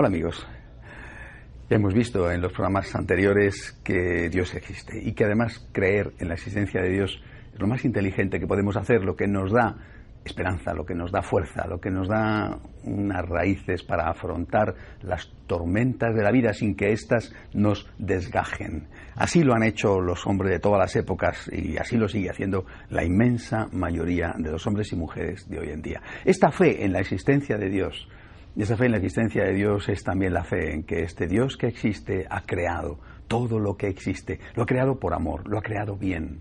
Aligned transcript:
Hola 0.00 0.08
amigos. 0.08 0.48
Ya 1.68 1.76
hemos 1.76 1.92
visto 1.92 2.32
en 2.32 2.40
los 2.40 2.52
programas 2.52 2.94
anteriores 2.94 3.78
que 3.84 4.30
Dios 4.30 4.54
existe 4.54 4.98
y 4.98 5.12
que 5.12 5.26
además 5.26 5.68
creer 5.72 6.14
en 6.18 6.28
la 6.28 6.34
existencia 6.36 6.80
de 6.80 6.88
Dios 6.88 7.22
es 7.52 7.60
lo 7.60 7.66
más 7.66 7.84
inteligente 7.84 8.40
que 8.40 8.46
podemos 8.46 8.78
hacer, 8.78 9.04
lo 9.04 9.14
que 9.14 9.26
nos 9.26 9.52
da 9.52 9.76
esperanza, 10.24 10.72
lo 10.72 10.86
que 10.86 10.94
nos 10.94 11.12
da 11.12 11.20
fuerza, 11.20 11.66
lo 11.66 11.78
que 11.82 11.90
nos 11.90 12.08
da 12.08 12.60
unas 12.84 13.28
raíces 13.28 13.82
para 13.82 14.08
afrontar 14.08 14.74
las 15.02 15.30
tormentas 15.46 16.14
de 16.14 16.22
la 16.22 16.30
vida 16.30 16.54
sin 16.54 16.76
que 16.76 16.92
éstas 16.92 17.34
nos 17.52 17.86
desgajen. 17.98 18.88
Así 19.16 19.42
lo 19.42 19.52
han 19.52 19.64
hecho 19.64 20.00
los 20.00 20.26
hombres 20.26 20.50
de 20.52 20.60
todas 20.60 20.78
las 20.78 20.96
épocas 20.96 21.50
y 21.52 21.76
así 21.76 21.98
lo 21.98 22.08
sigue 22.08 22.30
haciendo 22.30 22.64
la 22.88 23.04
inmensa 23.04 23.68
mayoría 23.70 24.32
de 24.38 24.50
los 24.50 24.66
hombres 24.66 24.90
y 24.94 24.96
mujeres 24.96 25.46
de 25.50 25.58
hoy 25.58 25.68
en 25.68 25.82
día. 25.82 26.00
Esta 26.24 26.50
fe 26.50 26.86
en 26.86 26.94
la 26.94 27.00
existencia 27.00 27.58
de 27.58 27.68
Dios 27.68 28.08
y 28.56 28.62
esa 28.62 28.76
fe 28.76 28.86
en 28.86 28.92
la 28.92 28.98
existencia 28.98 29.44
de 29.44 29.54
Dios 29.54 29.88
es 29.88 30.02
también 30.02 30.34
la 30.34 30.44
fe 30.44 30.74
en 30.74 30.82
que 30.82 31.02
este 31.02 31.26
Dios 31.26 31.56
que 31.56 31.68
existe 31.68 32.26
ha 32.28 32.42
creado 32.42 32.98
todo 33.28 33.58
lo 33.58 33.76
que 33.76 33.86
existe. 33.86 34.40
Lo 34.54 34.64
ha 34.64 34.66
creado 34.66 34.98
por 34.98 35.14
amor, 35.14 35.48
lo 35.48 35.58
ha 35.58 35.62
creado 35.62 35.96
bien. 35.96 36.40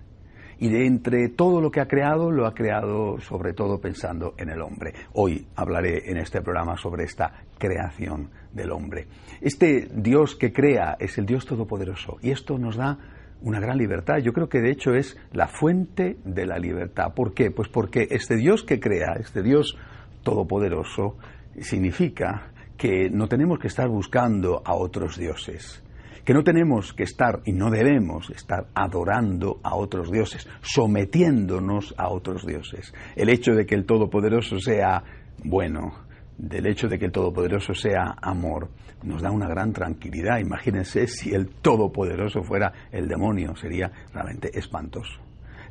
Y 0.57 0.69
de 0.69 0.87
entre 0.87 1.29
todo 1.29 1.61
lo 1.61 1.71
que 1.71 1.79
ha 1.79 1.87
creado, 1.87 2.31
lo 2.31 2.45
ha 2.45 2.53
creado 2.53 3.19
sobre 3.21 3.53
todo 3.53 3.79
pensando 3.79 4.33
en 4.37 4.49
el 4.49 4.61
hombre. 4.61 4.93
Hoy 5.13 5.47
hablaré 5.55 6.09
en 6.09 6.17
este 6.17 6.41
programa 6.41 6.75
sobre 6.75 7.05
esta 7.05 7.43
creación 7.57 8.29
del 8.51 8.71
hombre. 8.71 9.07
Este 9.39 9.87
Dios 9.93 10.35
que 10.35 10.51
crea 10.51 10.97
es 10.99 11.17
el 11.17 11.25
Dios 11.25 11.45
Todopoderoso 11.45 12.17
y 12.21 12.31
esto 12.31 12.57
nos 12.57 12.75
da 12.75 12.97
una 13.41 13.61
gran 13.61 13.77
libertad. 13.77 14.17
Yo 14.17 14.33
creo 14.33 14.49
que 14.49 14.59
de 14.59 14.71
hecho 14.71 14.93
es 14.95 15.17
la 15.31 15.47
fuente 15.47 16.17
de 16.25 16.45
la 16.45 16.57
libertad. 16.57 17.13
¿Por 17.13 17.33
qué? 17.33 17.51
Pues 17.51 17.69
porque 17.69 18.07
este 18.09 18.35
Dios 18.35 18.63
que 18.63 18.79
crea, 18.81 19.13
este 19.17 19.41
Dios 19.41 19.77
Todopoderoso, 20.23 21.15
significa 21.63 22.51
que 22.77 23.09
no 23.09 23.27
tenemos 23.27 23.59
que 23.59 23.67
estar 23.67 23.89
buscando 23.89 24.61
a 24.65 24.73
otros 24.73 25.17
dioses, 25.17 25.83
que 26.23 26.33
no 26.33 26.43
tenemos 26.43 26.93
que 26.93 27.03
estar 27.03 27.41
y 27.45 27.51
no 27.51 27.69
debemos 27.69 28.29
estar 28.29 28.67
adorando 28.73 29.59
a 29.63 29.75
otros 29.75 30.11
dioses, 30.11 30.47
sometiéndonos 30.61 31.93
a 31.97 32.09
otros 32.09 32.45
dioses. 32.45 32.93
El 33.15 33.29
hecho 33.29 33.53
de 33.53 33.65
que 33.65 33.75
el 33.75 33.85
Todopoderoso 33.85 34.59
sea 34.59 35.03
bueno, 35.43 35.93
del 36.37 36.67
hecho 36.67 36.87
de 36.87 36.97
que 36.97 37.05
el 37.05 37.11
Todopoderoso 37.11 37.73
sea 37.73 38.15
amor, 38.21 38.69
nos 39.03 39.21
da 39.21 39.31
una 39.31 39.47
gran 39.47 39.73
tranquilidad. 39.73 40.39
Imagínense 40.39 41.07
si 41.07 41.33
el 41.33 41.47
Todopoderoso 41.47 42.43
fuera 42.43 42.71
el 42.91 43.07
demonio, 43.07 43.55
sería 43.55 43.91
realmente 44.13 44.57
espantoso. 44.57 45.19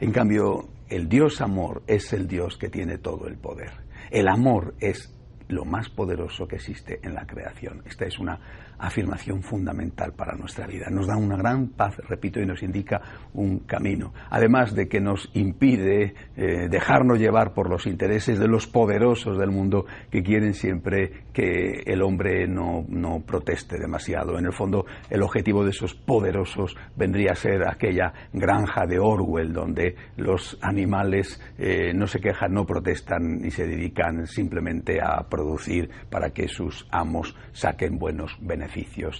En 0.00 0.12
cambio, 0.12 0.69
el 0.88 1.09
Dios 1.09 1.41
amor 1.41 1.82
es 1.87 2.12
el 2.12 2.28
Dios 2.28 2.56
que 2.56 2.69
tiene 2.69 2.98
todo 2.98 3.27
el 3.27 3.37
poder. 3.37 3.72
El 4.10 4.28
amor 4.28 4.75
es 4.81 5.15
lo 5.48 5.64
más 5.64 5.88
poderoso 5.88 6.47
que 6.47 6.56
existe 6.56 7.00
en 7.03 7.14
la 7.14 7.26
creación. 7.26 7.82
Esta 7.86 8.06
es 8.06 8.19
una 8.19 8.38
afirmación 8.78 9.43
fundamental 9.43 10.12
para 10.12 10.37
nuestra 10.37 10.66
vida. 10.66 10.87
Nos 10.91 11.06
da 11.06 11.16
una 11.16 11.37
gran 11.37 11.69
paz, 11.69 11.97
repito, 12.09 12.41
y 12.41 12.47
nos 12.47 12.62
indica 12.62 13.00
un 13.34 13.61
camino. 13.61 14.12
Además 14.31 14.75
de 14.75 14.89
que 14.89 15.00
nos 15.00 15.31
impide 15.34 16.15
eh, 16.37 16.69
dejarnos 16.69 17.19
llevar 17.19 17.55
por 17.55 17.69
los 17.69 17.87
intereses 17.87 18.39
de 18.39 18.47
los 18.47 18.66
poderosos 18.66 19.39
del 19.39 19.50
mundo 19.50 19.87
que 20.11 20.22
quieren 20.22 20.55
siempre 20.55 21.25
que 21.33 21.83
el 21.87 22.03
hombre 22.03 22.47
no, 22.47 22.84
no 22.89 23.21
proteste 23.21 23.78
demasiado. 23.78 24.39
En 24.39 24.47
el 24.47 24.53
fondo, 24.53 24.87
el 25.10 25.22
objetivo 25.22 25.65
de 25.65 25.71
esos 25.71 25.95
poderosos 25.95 26.77
vendría 26.97 27.33
a 27.33 27.37
ser 27.37 27.69
aquella 27.69 28.12
granja 28.33 28.87
de 28.87 28.99
Orwell, 28.99 29.53
donde 29.53 29.97
los 30.16 30.59
animales 30.62 31.41
eh, 31.59 31.93
no 31.95 32.06
se 32.06 32.21
quejan, 32.21 32.53
no 32.53 32.65
protestan 32.65 33.45
y 33.45 33.50
se 33.50 33.66
dedican 33.66 34.27
simplemente 34.27 35.00
a 35.03 35.28
producir 35.28 35.91
para 36.10 36.31
que 36.31 36.49
sus 36.49 36.87
amos 36.91 37.34
saquen 37.53 37.99
buenos 37.99 38.37
beneficios 38.41 38.67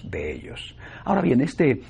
de 0.09 0.33
ellos. 0.33 0.75
Ahora 1.03 1.21
bien, 1.21 1.41
este 1.41 1.81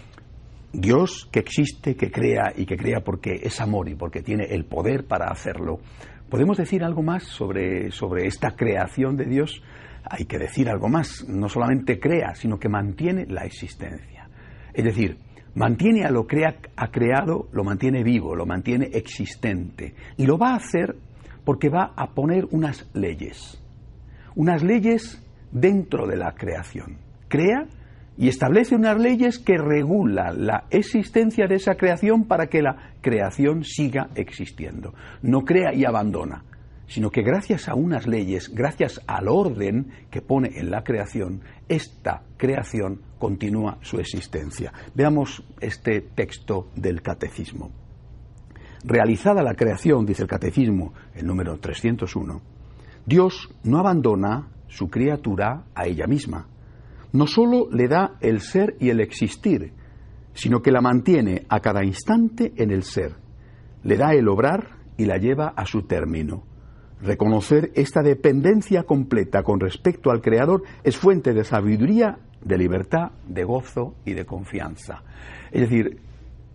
Dios 0.72 1.28
que 1.32 1.40
existe, 1.40 1.96
que 1.96 2.12
crea 2.12 2.54
y 2.56 2.66
que 2.66 2.78
crea 2.78 3.02
porque 3.02 3.40
es 3.42 3.60
amor 3.60 3.90
y 3.90 3.96
porque 3.96 4.22
tiene 4.22 4.46
el 4.46 4.66
poder 4.66 5.06
para 5.06 5.32
hacerlo, 5.32 5.80
¿podemos 6.30 6.58
decir 6.58 6.84
algo 6.84 7.02
más 7.02 7.24
sobre, 7.24 7.92
sobre 7.92 8.28
esta 8.28 8.56
creación 8.56 9.16
de 9.16 9.26
Dios? 9.26 9.64
Hay 10.04 10.26
que 10.26 10.38
decir 10.38 10.70
algo 10.70 10.88
más, 10.88 11.26
no 11.28 11.50
solamente 11.50 12.00
crea, 12.00 12.36
sino 12.36 12.60
que 12.60 12.70
mantiene 12.70 13.26
la 13.28 13.46
existencia. 13.46 14.30
Es 14.74 14.84
decir, 14.84 15.18
mantiene 15.56 16.06
a 16.06 16.12
lo 16.12 16.28
que 16.28 16.46
ha 16.46 16.88
creado, 16.92 17.50
lo 17.52 17.64
mantiene 17.64 18.04
vivo, 18.04 18.36
lo 18.36 18.46
mantiene 18.46 18.90
existente. 18.94 19.96
Y 20.18 20.28
lo 20.28 20.38
va 20.38 20.52
a 20.52 20.58
hacer 20.58 20.96
porque 21.44 21.70
va 21.70 21.94
a 21.96 22.12
poner 22.14 22.46
unas 22.52 22.88
leyes. 22.94 23.60
Unas 24.36 24.64
leyes 24.64 25.22
dentro 25.52 26.06
de 26.06 26.16
la 26.16 26.34
creación 26.34 27.09
crea 27.30 27.68
y 28.20 28.28
establece 28.28 28.76
unas 28.76 29.00
leyes 29.00 29.40
que 29.40 29.58
regulan 29.58 30.46
la 30.46 30.66
existencia 30.72 31.48
de 31.48 31.56
esa 31.56 31.76
creación 31.76 32.26
para 32.26 32.48
que 32.48 32.62
la 32.62 32.92
creación 33.00 33.64
siga 33.64 34.10
existiendo. 34.14 34.94
No 35.22 35.46
crea 35.46 35.74
y 35.74 35.86
abandona, 35.86 36.44
sino 36.88 37.12
que 37.12 37.22
gracias 37.22 37.70
a 37.70 37.76
unas 37.76 38.08
leyes, 38.08 38.54
gracias 38.54 39.00
al 39.08 39.30
orden 39.30 39.88
que 40.12 40.22
pone 40.22 40.50
en 40.56 40.70
la 40.70 40.84
creación, 40.84 41.44
esta 41.70 42.24
creación 42.36 43.00
continúa 43.18 43.78
su 43.82 44.02
existencia. 44.02 44.74
Veamos 44.94 45.42
este 45.62 46.02
texto 46.02 46.72
del 46.76 47.02
catecismo. 47.02 47.72
Realizada 48.84 49.42
la 49.44 49.54
creación, 49.54 50.06
dice 50.06 50.24
el 50.24 50.28
catecismo, 50.28 50.94
el 51.16 51.26
número 51.26 51.58
301, 51.58 52.42
Dios 53.06 53.50
no 53.64 53.78
abandona 53.78 54.50
su 54.68 54.90
criatura 54.90 55.64
a 55.74 55.86
ella 55.86 56.06
misma 56.06 56.48
no 57.12 57.28
sólo 57.28 57.68
le 57.72 57.88
da 57.88 58.18
el 58.22 58.42
ser 58.42 58.76
y 58.80 58.90
el 58.90 59.00
existir, 59.00 59.74
sino 60.34 60.62
que 60.62 60.72
la 60.72 60.82
mantiene 60.82 61.46
a 61.50 61.60
cada 61.60 61.84
instante 61.84 62.54
en 62.56 62.72
el 62.72 62.84
ser, 62.84 63.16
le 63.84 63.98
da 63.98 64.14
el 64.14 64.28
obrar 64.28 64.78
y 64.98 65.06
la 65.06 65.18
lleva 65.18 65.54
a 65.56 65.66
su 65.66 65.84
término. 65.84 66.44
Reconocer 67.02 67.72
esta 67.76 68.02
dependencia 68.02 68.84
completa 68.84 69.44
con 69.44 69.60
respecto 69.60 70.12
al 70.12 70.22
Creador 70.22 70.64
es 70.84 70.98
fuente 70.98 71.34
de 71.34 71.46
sabiduría, 71.46 72.20
de 72.44 72.58
libertad, 72.58 73.12
de 73.26 73.44
gozo 73.44 73.96
y 74.06 74.14
de 74.14 74.26
confianza. 74.26 75.04
Es 75.52 75.62
decir, 75.62 76.02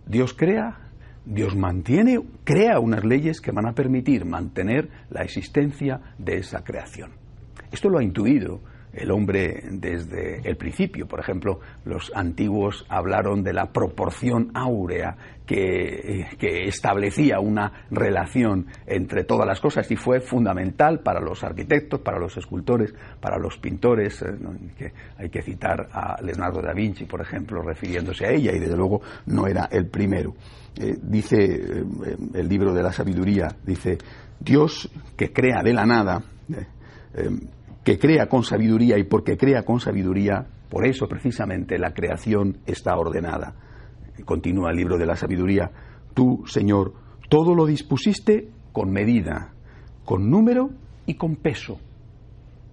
Dios 0.05 0.35
crea, 0.35 0.91
Dios 1.25 1.55
mantiene, 1.55 2.19
crea 2.43 2.79
unas 2.79 3.03
leyes 3.03 3.41
que 3.41 3.51
van 3.51 3.67
a 3.67 3.73
permitir 3.73 4.25
mantener 4.25 4.89
la 5.09 5.23
existencia 5.23 5.99
de 6.19 6.37
esa 6.37 6.63
creación. 6.63 7.13
Esto 7.71 7.89
lo 7.89 7.97
ha 7.97 8.03
intuido 8.03 8.61
el 8.95 9.11
hombre 9.11 9.61
desde 9.71 10.41
el 10.47 10.55
principio. 10.55 11.07
Por 11.07 11.19
ejemplo, 11.19 11.59
los 11.83 12.11
antiguos 12.15 12.85
hablaron 12.89 13.43
de 13.43 13.53
la 13.53 13.71
proporción 13.71 14.51
áurea 14.53 15.15
que, 15.45 16.25
establecía 16.67 17.39
una 17.39 17.85
relación 17.91 18.67
entre 18.87 19.23
todas 19.23 19.45
las 19.45 19.59
cosas 19.59 19.89
y 19.91 19.95
fue 19.95 20.19
fundamental 20.19 20.99
para 20.99 21.19
los 21.19 21.43
arquitectos, 21.43 22.01
para 22.01 22.19
los 22.19 22.35
escultores, 22.37 22.93
para 23.19 23.37
los 23.37 23.57
pintores. 23.57 24.21
Eh, 24.21 24.35
que 24.77 24.91
hay 25.17 25.29
que 25.29 25.41
citar 25.41 25.87
a 25.91 26.21
Leonardo 26.21 26.61
da 26.61 26.73
Vinci, 26.73 27.05
por 27.05 27.21
ejemplo, 27.21 27.61
refiriéndose 27.61 28.25
a 28.25 28.31
ella 28.31 28.51
y 28.53 28.59
desde 28.59 28.75
luego 28.75 29.01
no 29.27 29.47
era 29.47 29.67
el 29.71 29.87
primero. 29.87 30.33
Eh, 30.77 30.97
dice 31.01 31.37
eh, 31.37 31.83
el 32.33 32.47
libro 32.47 32.73
de 32.73 32.83
la 32.83 32.91
sabiduría, 32.91 33.47
dice, 33.63 33.97
Dios 34.39 34.89
que 35.15 35.31
crea 35.31 35.61
de 35.63 35.73
la 35.73 35.85
nada, 35.85 36.21
que 37.85 37.99
crea 37.99 38.27
con 38.27 38.43
sabiduría 38.43 38.97
y 38.97 39.03
porque 39.03 39.37
crea 39.37 39.63
con 39.63 39.79
sabiduría, 39.79 40.47
por 40.69 40.87
eso 40.87 41.07
precisamente 41.07 41.77
la 41.77 41.93
creación 41.93 42.57
está 42.65 42.97
ordenada. 42.97 43.53
Continúa 44.25 44.71
el 44.71 44.77
libro 44.77 44.97
de 44.97 45.05
la 45.05 45.15
sabiduría. 45.15 45.69
Tú, 46.15 46.43
Señor, 46.47 46.93
todo 47.29 47.53
lo 47.53 47.67
dispusiste 47.67 48.49
con 48.71 48.91
medida, 48.91 49.53
con 50.03 50.31
número 50.31 50.71
y 51.05 51.13
con 51.13 51.35
peso. 51.35 51.79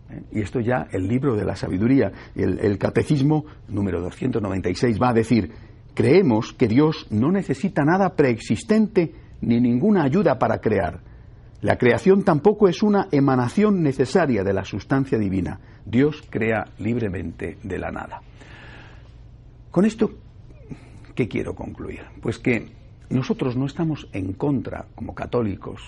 ¿Eh? 0.08 0.22
Y 0.32 0.40
esto 0.40 0.60
ya 0.60 0.86
el 0.90 1.06
libro 1.06 1.36
de 1.36 1.44
la 1.44 1.56
sabiduría, 1.56 2.10
el, 2.34 2.58
el 2.60 2.78
catecismo 2.78 3.44
número 3.68 4.00
296 4.00 4.98
va 4.98 5.10
a 5.10 5.14
decir, 5.14 5.52
creemos 5.94 6.54
que 6.54 6.68
Dios 6.68 7.06
no 7.10 7.30
necesita 7.30 7.84
nada 7.84 8.16
preexistente 8.16 9.12
ni 9.42 9.60
ninguna 9.60 10.04
ayuda 10.04 10.38
para 10.38 10.58
crear 10.58 11.11
la 11.62 11.78
creación 11.78 12.24
tampoco 12.24 12.68
es 12.68 12.82
una 12.82 13.06
emanación 13.12 13.82
necesaria 13.82 14.42
de 14.42 14.52
la 14.52 14.64
sustancia 14.64 15.16
divina. 15.16 15.60
Dios 15.86 16.24
crea 16.28 16.64
libremente 16.78 17.56
de 17.62 17.78
la 17.78 17.92
nada. 17.92 18.20
Con 19.70 19.84
esto, 19.84 20.10
¿qué 21.14 21.28
quiero 21.28 21.54
concluir? 21.54 22.00
Pues 22.20 22.40
que 22.40 22.72
nosotros 23.10 23.56
no 23.56 23.66
estamos 23.66 24.08
en 24.12 24.32
contra, 24.32 24.86
como 24.96 25.14
católicos, 25.14 25.80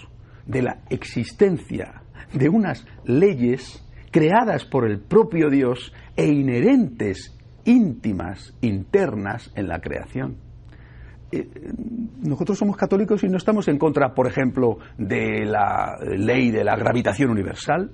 de 0.47 0.62
la 0.62 0.79
existencia 0.91 2.03
de 2.32 2.49
unas 2.49 2.87
leyes 3.05 3.85
creadas 4.12 4.65
por 4.65 4.88
el 4.88 5.00
propio 5.00 5.50
Dios 5.50 5.93
e 6.15 6.29
inherentes, 6.29 7.37
íntimas, 7.65 8.55
internas 8.61 9.50
en 9.56 9.67
la 9.67 9.81
creación. 9.81 10.37
Eh, 11.35 11.49
nosotros 12.23 12.57
somos 12.57 12.77
católicos 12.77 13.25
y 13.25 13.29
no 13.29 13.37
estamos 13.37 13.67
en 13.69 13.77
contra, 13.77 14.15
por 14.15 14.27
ejemplo, 14.27 14.79
de 14.97 15.45
la 15.45 15.99
ley 16.01 16.51
de 16.51 16.63
la 16.63 16.77
gravitación 16.77 17.31
universal, 17.31 17.91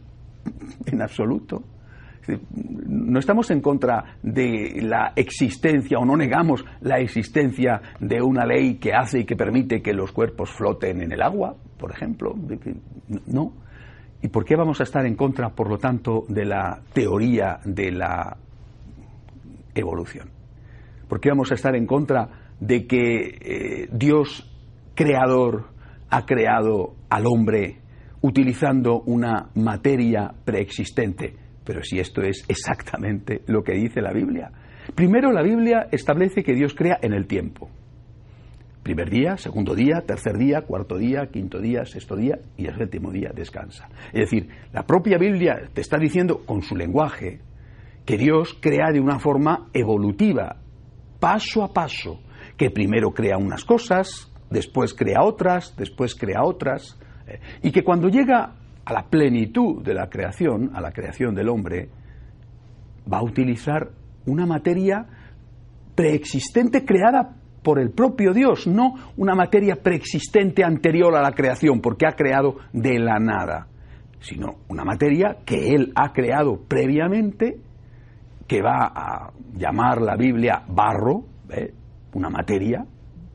en 0.87 1.03
absoluto. 1.03 1.63
No 2.87 3.19
estamos 3.19 3.51
en 3.51 3.61
contra 3.61 4.19
de 4.23 4.83
la 4.83 5.13
existencia 5.17 5.99
o 5.99 6.05
no 6.05 6.17
negamos 6.17 6.65
la 6.83 6.99
existencia 6.99 7.81
de 7.99 8.21
una 8.23 8.45
ley 8.45 8.77
que 8.77 8.93
hace 8.93 9.21
y 9.21 9.25
que 9.25 9.37
permite 9.37 9.81
que 9.81 9.95
los 9.95 10.13
cuerpos 10.13 10.51
floten 10.51 11.01
en 11.03 11.13
el 11.13 11.23
agua, 11.23 11.57
por 11.79 11.91
ejemplo. 11.91 12.35
No. 13.27 13.53
¿Y 14.23 14.29
por 14.29 14.45
qué 14.45 14.55
vamos 14.55 14.81
a 14.81 14.85
estar 14.85 15.07
en 15.07 15.17
contra, 15.17 15.49
por 15.49 15.69
lo 15.69 15.79
tanto, 15.79 16.25
de 16.29 16.45
la 16.45 16.83
teoría 16.93 17.59
de 17.65 17.91
la 17.91 18.37
evolución? 19.75 20.29
¿Por 21.09 21.21
qué 21.21 21.31
vamos 21.31 21.51
a 21.51 21.55
estar 21.55 21.75
en 21.75 21.87
contra 21.87 22.29
de 22.61 22.87
que 22.87 23.39
eh, 23.41 23.89
Dios 23.93 24.49
creador 24.95 25.71
ha 26.11 26.27
creado 26.27 26.95
al 27.09 27.27
hombre 27.27 27.79
utilizando 28.21 29.01
una 29.07 29.51
materia 29.55 30.33
preexistente. 30.45 31.35
Pero 31.65 31.83
si 31.83 31.99
esto 31.99 32.23
es 32.23 32.45
exactamente 32.49 33.43
lo 33.47 33.63
que 33.63 33.75
dice 33.75 34.01
la 34.01 34.13
Biblia. 34.13 34.51
Primero 34.95 35.33
la 35.33 35.43
Biblia 35.43 35.89
establece 35.91 36.43
que 36.43 36.55
Dios 36.55 36.75
crea 36.75 36.99
en 37.01 37.13
el 37.13 37.27
tiempo. 37.27 37.71
Primer 38.83 39.11
día, 39.11 39.37
segundo 39.37 39.75
día, 39.75 40.03
tercer 40.07 40.37
día, 40.39 40.63
cuarto 40.63 40.97
día, 40.97 41.29
quinto 41.31 41.61
día, 41.61 41.85
sexto 41.85 42.17
día 42.17 42.39
y 42.57 42.67
el 42.67 42.77
séptimo 42.77 43.13
día 43.13 43.31
descansa. 43.35 43.89
Es 44.13 44.31
decir, 44.31 44.49
la 44.73 44.85
propia 44.85 45.19
Biblia 45.19 45.69
te 45.73 45.83
está 45.83 45.99
diciendo 45.99 46.45
con 46.47 46.63
su 46.63 46.75
lenguaje 46.75 47.41
que 48.07 48.17
Dios 48.17 48.59
crea 48.61 48.91
de 48.91 49.01
una 49.01 49.19
forma 49.19 49.69
evolutiva, 49.75 50.57
paso 51.21 51.63
a 51.63 51.73
paso, 51.73 52.21
que 52.61 52.71
primero 52.71 53.13
crea 53.13 53.39
unas 53.39 53.65
cosas, 53.65 54.31
después 54.51 54.93
crea 54.93 55.23
otras, 55.23 55.75
después 55.79 56.15
crea 56.15 56.43
otras, 56.45 57.01
eh, 57.27 57.41
y 57.63 57.73
que 57.73 57.83
cuando 57.83 58.11
llega 58.11 58.53
a 58.85 58.93
la 58.93 59.05
plenitud 59.09 59.83
de 59.83 59.95
la 59.95 60.11
creación, 60.11 60.71
a 60.75 60.83
la 60.83 60.93
creación 60.93 61.35
del 61.35 61.49
hombre, 61.49 61.89
va 63.11 63.21
a 63.21 63.23
utilizar 63.23 63.93
una 64.27 64.45
materia 64.45 65.07
preexistente 65.95 66.85
creada 66.85 67.35
por 67.63 67.81
el 67.81 67.93
propio 67.93 68.35
Dios, 68.35 68.67
no 68.67 68.93
una 69.17 69.35
materia 69.35 69.77
preexistente 69.77 70.63
anterior 70.63 71.17
a 71.17 71.23
la 71.23 71.33
creación, 71.33 71.81
porque 71.81 72.07
ha 72.07 72.13
creado 72.13 72.57
de 72.75 72.99
la 72.99 73.19
nada, 73.19 73.69
sino 74.21 74.57
una 74.69 74.85
materia 74.85 75.39
que 75.47 75.71
Él 75.75 75.95
ha 75.95 76.13
creado 76.13 76.61
previamente, 76.69 77.59
que 78.47 78.61
va 78.61 78.93
a 78.95 79.33
llamar 79.57 80.03
la 80.03 80.17
Biblia 80.17 80.63
barro, 80.69 81.25
¿eh? 81.49 81.73
Una 82.15 82.31
materia 82.31 82.85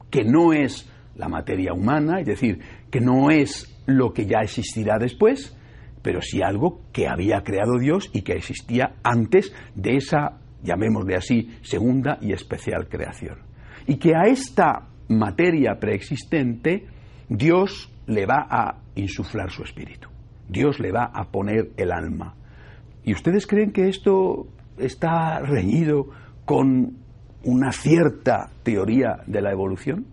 que 0.10 0.24
no 0.24 0.54
es 0.54 0.90
la 1.16 1.28
materia 1.28 1.74
humana, 1.74 2.20
es 2.20 2.26
decir, 2.26 2.60
que 2.90 3.00
no 3.00 3.30
es 3.30 3.72
lo 3.86 4.14
que 4.14 4.26
ya 4.26 4.40
existirá 4.40 4.98
después, 4.98 5.56
pero 6.02 6.22
sí 6.22 6.42
algo 6.42 6.82
que 6.92 7.08
había 7.08 7.42
creado 7.42 7.80
Dios 7.80 8.10
y 8.14 8.22
que 8.22 8.34
existía 8.34 8.96
antes 9.04 9.54
de 9.76 9.96
esa, 9.96 10.38
llamémosle 10.64 11.16
así, 11.16 11.58
segunda 11.62 12.18
y 12.22 12.34
especial 12.34 12.88
creación. 12.88 13.40
Y 13.88 13.98
que 13.98 14.16
a 14.16 14.24
esta 14.24 14.88
materia 15.08 15.80
preexistente 15.80 16.86
Dios 17.30 17.92
le 18.08 18.26
va 18.26 18.48
a 18.50 18.82
insuflar 18.96 19.50
su 19.52 19.64
espíritu, 19.64 20.10
Dios 20.48 20.80
le 20.80 20.92
va 20.92 21.06
a 21.14 21.32
poner 21.32 21.72
el 21.78 21.92
alma. 21.92 22.36
¿Y 23.04 23.14
ustedes 23.14 23.48
creen 23.48 23.72
que 23.72 23.88
esto 23.88 24.48
está 24.78 25.40
reñido 25.40 26.10
con 26.46 27.05
una 27.46 27.72
cierta 27.72 28.50
teoría 28.64 29.24
de 29.26 29.42
la 29.42 29.52
evolución? 29.52 30.06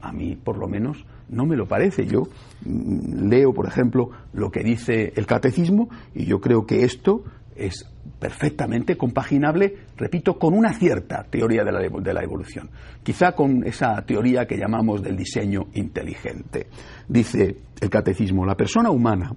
A 0.00 0.12
mí, 0.12 0.36
por 0.36 0.58
lo 0.58 0.68
menos, 0.68 1.04
no 1.28 1.44
me 1.44 1.56
lo 1.56 1.66
parece. 1.66 2.06
Yo 2.06 2.22
mm, 2.64 3.28
leo, 3.28 3.52
por 3.52 3.66
ejemplo, 3.66 4.10
lo 4.32 4.50
que 4.50 4.62
dice 4.62 5.12
el 5.14 5.26
catecismo 5.26 5.88
y 6.14 6.24
yo 6.24 6.40
creo 6.40 6.66
que 6.66 6.84
esto 6.84 7.24
es 7.54 7.90
perfectamente 8.18 8.96
compaginable, 8.96 9.74
repito, 9.96 10.38
con 10.38 10.54
una 10.54 10.72
cierta 10.72 11.24
teoría 11.24 11.64
de 11.64 11.72
la, 11.72 11.80
de 11.80 12.14
la, 12.14 12.22
evolución, 12.22 12.70
quizá 13.02 13.32
con 13.32 13.64
esa 13.64 14.00
teoría 14.02 14.46
que 14.46 14.56
llamamos 14.56 15.02
del 15.02 15.16
diseño 15.16 15.66
inteligente. 15.74 16.68
Dice 17.08 17.56
el 17.80 17.90
catecismo, 17.90 18.46
la 18.46 18.56
persona 18.56 18.90
humana, 18.90 19.34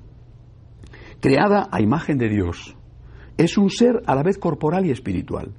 creada 1.20 1.68
a 1.72 1.82
imagen 1.82 2.18
de 2.18 2.30
Dios, 2.30 2.76
es 3.38 3.58
un 3.58 3.70
ser 3.70 4.02
a 4.06 4.16
la 4.16 4.24
vez 4.24 4.38
corporal 4.38 4.86
y 4.86 4.92
espiritual. 4.92 5.52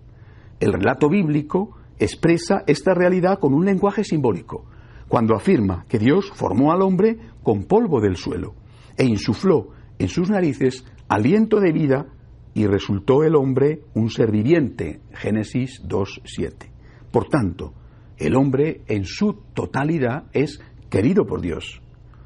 El 0.61 0.73
relato 0.73 1.09
bíblico 1.09 1.77
expresa 1.99 2.63
esta 2.67 2.95
realidad 2.95 3.39
con 3.39 3.55
un 3.55 3.65
lenguaje 3.65 4.05
simbólico, 4.05 4.67
cuando 5.09 5.35
afirma 5.35 5.85
que 5.89 5.99
Dios 5.99 6.31
formó 6.35 6.73
al 6.73 6.83
hombre 6.83 7.19
con 7.43 7.65
polvo 7.65 8.01
del 8.01 8.17
suelo 8.17 8.55
e 8.97 9.05
insufló 9.05 9.71
en 9.99 10.09
sus 10.09 10.31
narices 10.31 10.85
aliento 11.09 11.61
de 11.61 11.73
vida 11.73 12.07
y 12.55 12.67
resultó 12.67 13.23
el 13.23 13.35
hombre 13.35 13.83
un 13.95 14.11
ser 14.11 14.31
viviente. 14.31 15.01
Génesis 15.13 15.83
2.7. 15.87 16.71
Por 17.11 17.29
tanto, 17.29 17.75
el 18.17 18.37
hombre 18.37 18.83
en 18.89 19.05
su 19.05 19.35
totalidad 19.55 20.25
es 20.33 20.61
querido 20.91 21.27
por 21.27 21.41
Dios. 21.41 21.81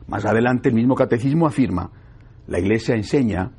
Más 0.08 0.24
adelante 0.24 0.68
el 0.68 0.74
mismo 0.74 0.94
catecismo 0.94 1.46
afirma, 1.46 1.90
la 2.46 2.60
Iglesia 2.60 2.94
enseña 2.94 3.52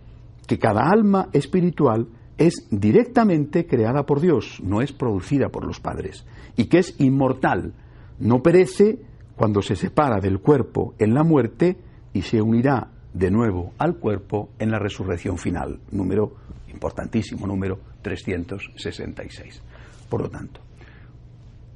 que 0.47 0.57
cada 0.57 0.89
alma 0.89 1.27
espiritual 1.33 2.07
es 2.37 2.67
directamente 2.69 3.65
creada 3.65 4.05
por 4.05 4.21
Dios, 4.21 4.59
no 4.63 4.81
es 4.81 4.91
producida 4.91 5.49
por 5.49 5.65
los 5.65 5.79
padres, 5.79 6.25
y 6.55 6.65
que 6.65 6.79
es 6.79 6.95
inmortal, 6.99 7.73
no 8.19 8.41
perece 8.41 8.99
cuando 9.35 9.61
se 9.61 9.75
separa 9.75 10.19
del 10.19 10.39
cuerpo 10.39 10.93
en 10.99 11.13
la 11.13 11.23
muerte 11.23 11.77
y 12.13 12.21
se 12.21 12.41
unirá 12.41 12.89
de 13.13 13.31
nuevo 13.31 13.73
al 13.77 13.97
cuerpo 13.97 14.49
en 14.59 14.71
la 14.71 14.79
resurrección 14.79 15.37
final, 15.37 15.79
número 15.91 16.35
importantísimo, 16.71 17.47
número 17.47 17.79
366. 18.01 19.61
Por 20.09 20.21
lo 20.21 20.29
tanto, 20.29 20.61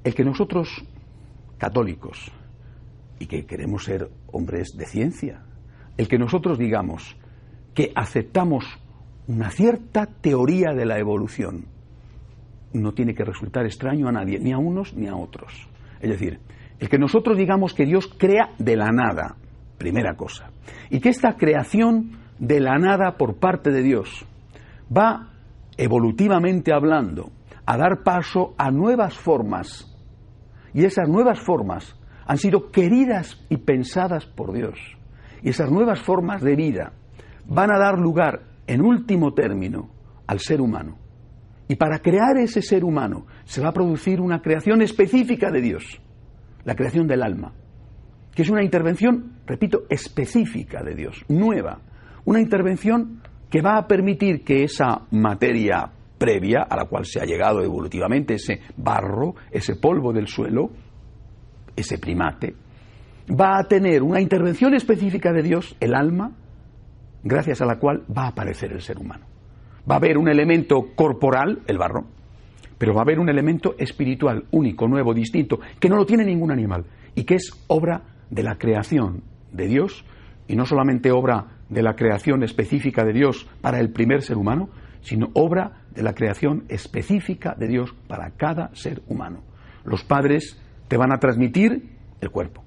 el 0.03 0.13
que 0.13 0.23
nosotros, 0.23 0.83
católicos, 1.57 2.31
y 3.19 3.27
que 3.27 3.45
queremos 3.45 3.83
ser 3.83 4.09
hombres 4.31 4.75
de 4.75 4.85
ciencia, 4.85 5.43
el 5.97 6.07
que 6.07 6.17
nosotros 6.17 6.57
digamos 6.57 7.15
que 7.75 7.91
aceptamos 7.95 8.65
una 9.31 9.49
cierta 9.49 10.07
teoría 10.07 10.73
de 10.73 10.85
la 10.85 10.99
evolución 10.99 11.65
no 12.73 12.91
tiene 12.91 13.15
que 13.15 13.23
resultar 13.23 13.65
extraño 13.65 14.09
a 14.09 14.11
nadie, 14.11 14.39
ni 14.39 14.51
a 14.51 14.57
unos 14.57 14.93
ni 14.93 15.07
a 15.07 15.15
otros. 15.15 15.69
Es 16.01 16.09
decir, 16.09 16.39
el 16.79 16.89
que 16.89 16.97
nosotros 16.97 17.37
digamos 17.37 17.73
que 17.73 17.85
Dios 17.85 18.13
crea 18.17 18.49
de 18.57 18.75
la 18.75 18.91
nada, 18.91 19.37
primera 19.77 20.15
cosa, 20.15 20.51
y 20.89 20.99
que 20.99 21.09
esta 21.09 21.37
creación 21.37 22.17
de 22.39 22.59
la 22.59 22.77
nada 22.77 23.15
por 23.17 23.37
parte 23.37 23.71
de 23.71 23.81
Dios 23.81 24.25
va 24.95 25.29
evolutivamente 25.77 26.73
hablando 26.73 27.31
a 27.65 27.77
dar 27.77 28.03
paso 28.03 28.53
a 28.57 28.69
nuevas 28.69 29.17
formas, 29.17 29.87
y 30.73 30.83
esas 30.83 31.07
nuevas 31.07 31.39
formas 31.39 31.95
han 32.25 32.37
sido 32.37 32.69
queridas 32.69 33.41
y 33.49 33.57
pensadas 33.57 34.25
por 34.25 34.51
Dios, 34.51 34.77
y 35.41 35.49
esas 35.49 35.71
nuevas 35.71 36.01
formas 36.01 36.41
de 36.41 36.55
vida 36.57 36.91
van 37.47 37.71
a 37.71 37.79
dar 37.79 37.97
lugar 37.97 38.50
en 38.71 38.81
último 38.81 39.33
término, 39.33 39.89
al 40.27 40.39
ser 40.39 40.61
humano. 40.61 40.97
Y 41.67 41.75
para 41.75 41.99
crear 41.99 42.37
ese 42.37 42.61
ser 42.61 42.85
humano 42.85 43.25
se 43.43 43.61
va 43.61 43.69
a 43.69 43.73
producir 43.73 44.21
una 44.21 44.41
creación 44.41 44.81
específica 44.81 45.51
de 45.51 45.59
Dios, 45.59 46.01
la 46.63 46.73
creación 46.73 47.05
del 47.05 47.21
alma, 47.21 47.53
que 48.33 48.43
es 48.43 48.49
una 48.49 48.63
intervención, 48.63 49.39
repito, 49.45 49.83
específica 49.89 50.81
de 50.83 50.95
Dios, 50.95 51.25
nueva, 51.27 51.81
una 52.23 52.39
intervención 52.39 53.21
que 53.49 53.61
va 53.61 53.77
a 53.77 53.87
permitir 53.87 54.45
que 54.45 54.63
esa 54.63 55.01
materia 55.11 55.91
previa 56.17 56.61
a 56.61 56.77
la 56.77 56.85
cual 56.85 57.03
se 57.05 57.19
ha 57.19 57.25
llegado 57.25 57.61
evolutivamente, 57.61 58.35
ese 58.35 58.61
barro, 58.77 59.35
ese 59.51 59.75
polvo 59.75 60.13
del 60.13 60.27
suelo, 60.27 60.69
ese 61.75 61.97
primate, 61.97 62.55
va 63.29 63.59
a 63.59 63.67
tener 63.67 64.01
una 64.01 64.21
intervención 64.21 64.73
específica 64.75 65.33
de 65.33 65.43
Dios, 65.43 65.75
el 65.81 65.93
alma, 65.93 66.37
gracias 67.23 67.61
a 67.61 67.65
la 67.65 67.79
cual 67.79 68.03
va 68.15 68.25
a 68.25 68.29
aparecer 68.29 68.71
el 68.71 68.81
ser 68.81 68.97
humano. 68.97 69.25
Va 69.89 69.95
a 69.95 69.97
haber 69.97 70.17
un 70.17 70.27
elemento 70.27 70.93
corporal, 70.95 71.61
el 71.67 71.77
barro, 71.77 72.05
pero 72.77 72.93
va 72.93 73.01
a 73.01 73.03
haber 73.03 73.19
un 73.19 73.29
elemento 73.29 73.75
espiritual 73.77 74.45
único, 74.51 74.87
nuevo, 74.87 75.13
distinto, 75.13 75.59
que 75.79 75.89
no 75.89 75.97
lo 75.97 76.05
tiene 76.05 76.25
ningún 76.25 76.51
animal 76.51 76.85
y 77.15 77.23
que 77.23 77.35
es 77.35 77.51
obra 77.67 78.01
de 78.29 78.43
la 78.43 78.57
creación 78.57 79.23
de 79.51 79.67
Dios 79.67 80.05
y 80.47 80.55
no 80.55 80.65
solamente 80.65 81.11
obra 81.11 81.59
de 81.69 81.83
la 81.83 81.95
creación 81.95 82.43
específica 82.43 83.05
de 83.05 83.13
Dios 83.13 83.47
para 83.61 83.79
el 83.79 83.91
primer 83.91 84.21
ser 84.21 84.37
humano, 84.37 84.69
sino 85.01 85.29
obra 85.33 85.83
de 85.93 86.03
la 86.03 86.13
creación 86.13 86.65
específica 86.69 87.55
de 87.57 87.67
Dios 87.67 87.93
para 88.07 88.31
cada 88.31 88.73
ser 88.73 89.01
humano. 89.07 89.43
Los 89.83 90.03
padres 90.03 90.61
te 90.87 90.97
van 90.97 91.11
a 91.11 91.19
transmitir 91.19 91.97
el 92.19 92.29
cuerpo, 92.29 92.63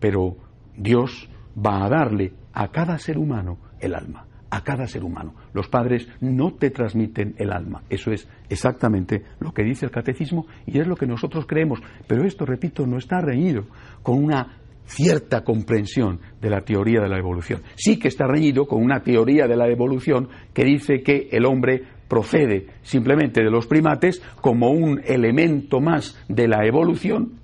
pero 0.00 0.36
Dios 0.76 1.28
va 1.56 1.84
a 1.84 1.88
darle 1.88 2.32
a 2.52 2.68
cada 2.68 2.98
ser 2.98 3.18
humano 3.18 3.58
el 3.80 3.94
alma 3.94 4.26
a 4.50 4.62
cada 4.62 4.86
ser 4.86 5.04
humano. 5.04 5.34
Los 5.52 5.68
padres 5.68 6.08
no 6.20 6.54
te 6.54 6.70
transmiten 6.70 7.34
el 7.38 7.52
alma. 7.52 7.82
Eso 7.90 8.10
es 8.10 8.28
exactamente 8.48 9.22
lo 9.40 9.52
que 9.52 9.62
dice 9.62 9.86
el 9.86 9.92
catecismo 9.92 10.46
y 10.66 10.78
es 10.78 10.86
lo 10.86 10.96
que 10.96 11.06
nosotros 11.06 11.46
creemos. 11.46 11.80
Pero 12.06 12.24
esto, 12.24 12.46
repito, 12.46 12.86
no 12.86 12.96
está 12.98 13.20
reñido 13.20 13.66
con 14.02 14.22
una 14.22 14.58
cierta 14.84 15.44
comprensión 15.44 16.20
de 16.40 16.48
la 16.48 16.62
teoría 16.62 17.00
de 17.02 17.08
la 17.08 17.18
evolución. 17.18 17.62
Sí 17.76 17.98
que 17.98 18.08
está 18.08 18.26
reñido 18.26 18.66
con 18.66 18.82
una 18.82 19.00
teoría 19.00 19.46
de 19.46 19.56
la 19.56 19.68
evolución 19.68 20.28
que 20.54 20.64
dice 20.64 21.02
que 21.02 21.28
el 21.30 21.44
hombre 21.44 21.82
procede 22.08 22.68
simplemente 22.80 23.42
de 23.42 23.50
los 23.50 23.66
primates 23.66 24.22
como 24.40 24.70
un 24.70 25.02
elemento 25.04 25.80
más 25.80 26.18
de 26.28 26.48
la 26.48 26.64
evolución 26.66 27.34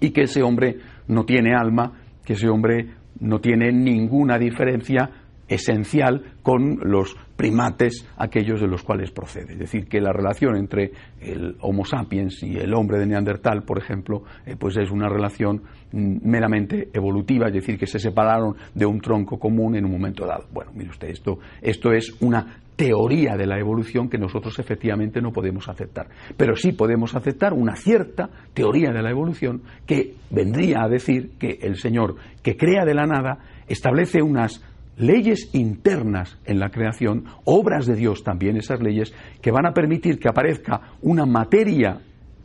y 0.00 0.10
que 0.10 0.22
ese 0.22 0.42
hombre 0.42 0.76
no 1.08 1.24
tiene 1.24 1.54
alma, 1.54 1.94
que 2.26 2.34
ese 2.34 2.48
hombre 2.50 2.90
no 3.20 3.40
tiene 3.40 3.72
ninguna 3.72 4.38
diferencia 4.38 5.10
esencial 5.48 6.22
con 6.42 6.78
los 6.82 7.16
primates, 7.36 8.06
aquellos 8.16 8.60
de 8.60 8.66
los 8.66 8.82
cuales 8.82 9.10
procede. 9.10 9.52
Es 9.52 9.58
decir, 9.58 9.86
que 9.88 10.00
la 10.00 10.12
relación 10.12 10.56
entre 10.56 10.92
el 11.20 11.56
Homo 11.60 11.84
sapiens 11.84 12.42
y 12.42 12.56
el 12.56 12.74
hombre 12.74 12.98
de 12.98 13.06
Neandertal, 13.06 13.62
por 13.62 13.78
ejemplo, 13.78 14.22
eh, 14.46 14.56
pues 14.58 14.76
es 14.76 14.90
una 14.90 15.08
relación 15.08 15.62
mm, 15.92 16.28
meramente 16.28 16.88
evolutiva, 16.92 17.48
es 17.48 17.54
decir, 17.54 17.78
que 17.78 17.86
se 17.86 17.98
separaron 17.98 18.56
de 18.74 18.86
un 18.86 19.00
tronco 19.00 19.38
común 19.38 19.76
en 19.76 19.84
un 19.84 19.92
momento 19.92 20.26
dado. 20.26 20.46
Bueno, 20.52 20.72
mire 20.74 20.90
usted, 20.90 21.08
esto, 21.08 21.38
esto 21.60 21.92
es 21.92 22.16
una 22.20 22.60
teoría 22.76 23.36
de 23.36 23.46
la 23.46 23.58
evolución 23.58 24.08
que 24.08 24.18
nosotros 24.18 24.58
efectivamente 24.58 25.20
no 25.20 25.32
podemos 25.32 25.68
aceptar. 25.68 26.08
Pero 26.36 26.54
sí 26.54 26.72
podemos 26.72 27.14
aceptar 27.14 27.54
una 27.54 27.74
cierta 27.74 28.28
teoría 28.52 28.92
de 28.92 29.02
la 29.02 29.10
evolución 29.10 29.62
que 29.86 30.14
vendría 30.30 30.82
a 30.82 30.88
decir 30.88 31.32
que 31.38 31.58
el 31.62 31.76
Señor, 31.76 32.16
que 32.42 32.56
crea 32.56 32.84
de 32.84 32.94
la 32.94 33.06
nada, 33.06 33.38
establece 33.66 34.22
unas 34.22 34.62
leyes 34.96 35.50
internas 35.52 36.38
en 36.44 36.58
la 36.58 36.70
creación, 36.70 37.24
obras 37.44 37.86
de 37.86 37.94
Dios 37.94 38.22
también, 38.22 38.56
esas 38.56 38.80
leyes, 38.80 39.14
que 39.40 39.50
van 39.50 39.66
a 39.66 39.72
permitir 39.72 40.18
que 40.18 40.28
aparezca 40.28 40.92
una 41.02 41.26
materia 41.26 42.00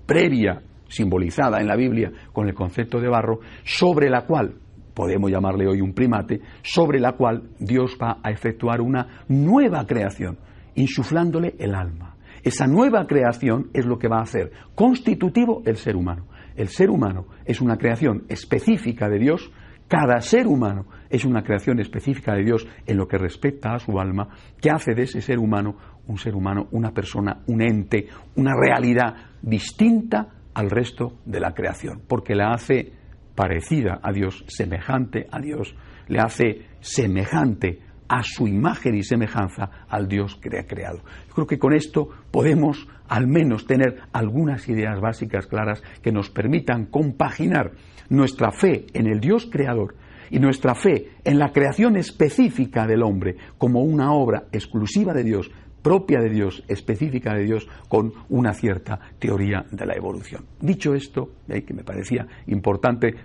previa, 0.05 0.62
simbolizada 0.88 1.60
en 1.62 1.67
la 1.67 1.77
Biblia 1.77 2.12
con 2.34 2.48
el 2.48 2.53
concepto 2.53 3.00
de 3.00 3.08
barro, 3.08 3.39
sobre 3.63 4.10
la 4.10 4.25
cual, 4.25 4.55
podemos 4.93 5.31
llamarle 5.31 5.67
hoy 5.67 5.81
un 5.81 5.93
primate, 5.93 6.41
sobre 6.62 7.00
la 7.00 7.13
cual 7.13 7.50
Dios 7.60 7.98
va 8.01 8.20
a 8.22 8.29
efectuar 8.29 8.81
una 8.81 9.24
nueva 9.29 9.86
creación, 9.86 10.38
insuflándole 10.75 11.55
el 11.60 11.74
alma. 11.74 12.15
Esa 12.43 12.65
nueva 12.65 13.05
creación 13.05 13.70
es 13.74 13.86
lo 13.86 13.98
que 14.00 14.08
va 14.08 14.17
a 14.17 14.24
hacer 14.24 14.51
constitutivo 14.75 15.62
el 15.65 15.77
ser 15.77 15.96
humano. 15.96 16.25
El 16.55 16.67
ser 16.67 16.89
humano 16.89 17.27
es 17.46 17.62
una 17.62 17.77
creación 17.77 18.24
específica 18.27 19.08
de 19.08 19.20
Dios, 19.20 19.51
cada 19.91 20.21
ser 20.21 20.48
humano 20.48 20.86
es 21.10 21.25
una 21.25 21.43
creación 21.43 21.81
específica 21.81 22.33
de 22.33 22.45
Dios 22.45 22.65
en 22.86 22.95
lo 22.95 23.10
que 23.10 23.17
respecta 23.17 23.74
a 23.74 23.79
su 23.79 24.00
alma, 24.00 24.29
que 24.62 24.71
hace 24.71 24.95
de 24.95 25.03
ese 25.03 25.19
ser 25.19 25.38
humano 25.38 25.75
un 26.07 26.17
ser 26.17 26.33
humano, 26.33 26.69
una 26.71 26.91
persona, 26.91 27.41
un 27.48 27.62
ente, 27.62 28.07
una 28.38 28.53
realidad 28.55 29.13
distinta 29.41 30.29
al 30.53 30.69
resto 30.69 31.19
de 31.25 31.41
la 31.41 31.53
creación, 31.53 32.03
porque 32.07 32.36
la 32.36 32.53
hace 32.53 32.93
parecida 33.36 34.00
a 34.01 34.13
Dios, 34.13 34.45
semejante 34.48 35.27
a 35.29 35.41
Dios, 35.41 35.75
le 36.07 36.19
hace 36.21 36.67
semejante 36.79 37.81
a 38.07 38.24
su 38.24 38.48
imagen 38.48 38.95
y 38.95 39.03
semejanza 39.03 39.86
al 39.89 40.07
Dios 40.07 40.38
que 40.41 40.50
le 40.50 40.60
ha 40.60 40.65
creado. 40.65 41.00
Yo 41.27 41.33
creo 41.36 41.48
que 41.48 41.60
con 41.60 41.74
esto 41.74 42.07
podemos 42.31 42.88
al 43.10 43.27
menos 43.27 43.65
tener 43.65 44.03
algunas 44.13 44.69
ideas 44.69 45.01
básicas 45.01 45.48
claras 45.48 45.83
que 46.01 46.13
nos 46.13 46.29
permitan 46.29 46.86
compaginar 46.86 47.74
nuestra 48.11 48.51
fe 48.51 48.85
en 48.93 49.07
el 49.07 49.19
Dios 49.19 49.47
creador 49.49 49.95
y 50.29 50.39
nuestra 50.39 50.75
fe 50.75 51.09
en 51.23 51.39
la 51.39 51.51
creación 51.51 51.95
específica 51.95 52.85
del 52.85 53.03
hombre 53.03 53.35
como 53.57 53.81
una 53.81 54.13
obra 54.13 54.43
exclusiva 54.51 55.13
de 55.13 55.23
Dios, 55.23 55.49
propia 55.81 56.19
de 56.19 56.29
Dios, 56.29 56.63
específica 56.67 57.33
de 57.33 57.45
Dios, 57.45 57.67
con 57.87 58.13
una 58.29 58.53
cierta 58.53 58.99
teoría 59.17 59.65
de 59.71 59.85
la 59.85 59.95
evolución. 59.95 60.45
Dicho 60.59 60.93
esto, 60.93 61.29
que 61.47 61.73
me 61.73 61.83
parecía 61.83 62.27
importante 62.47 63.07
eh, 63.07 63.15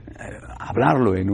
hablarlo 0.59 1.15
en, 1.17 1.31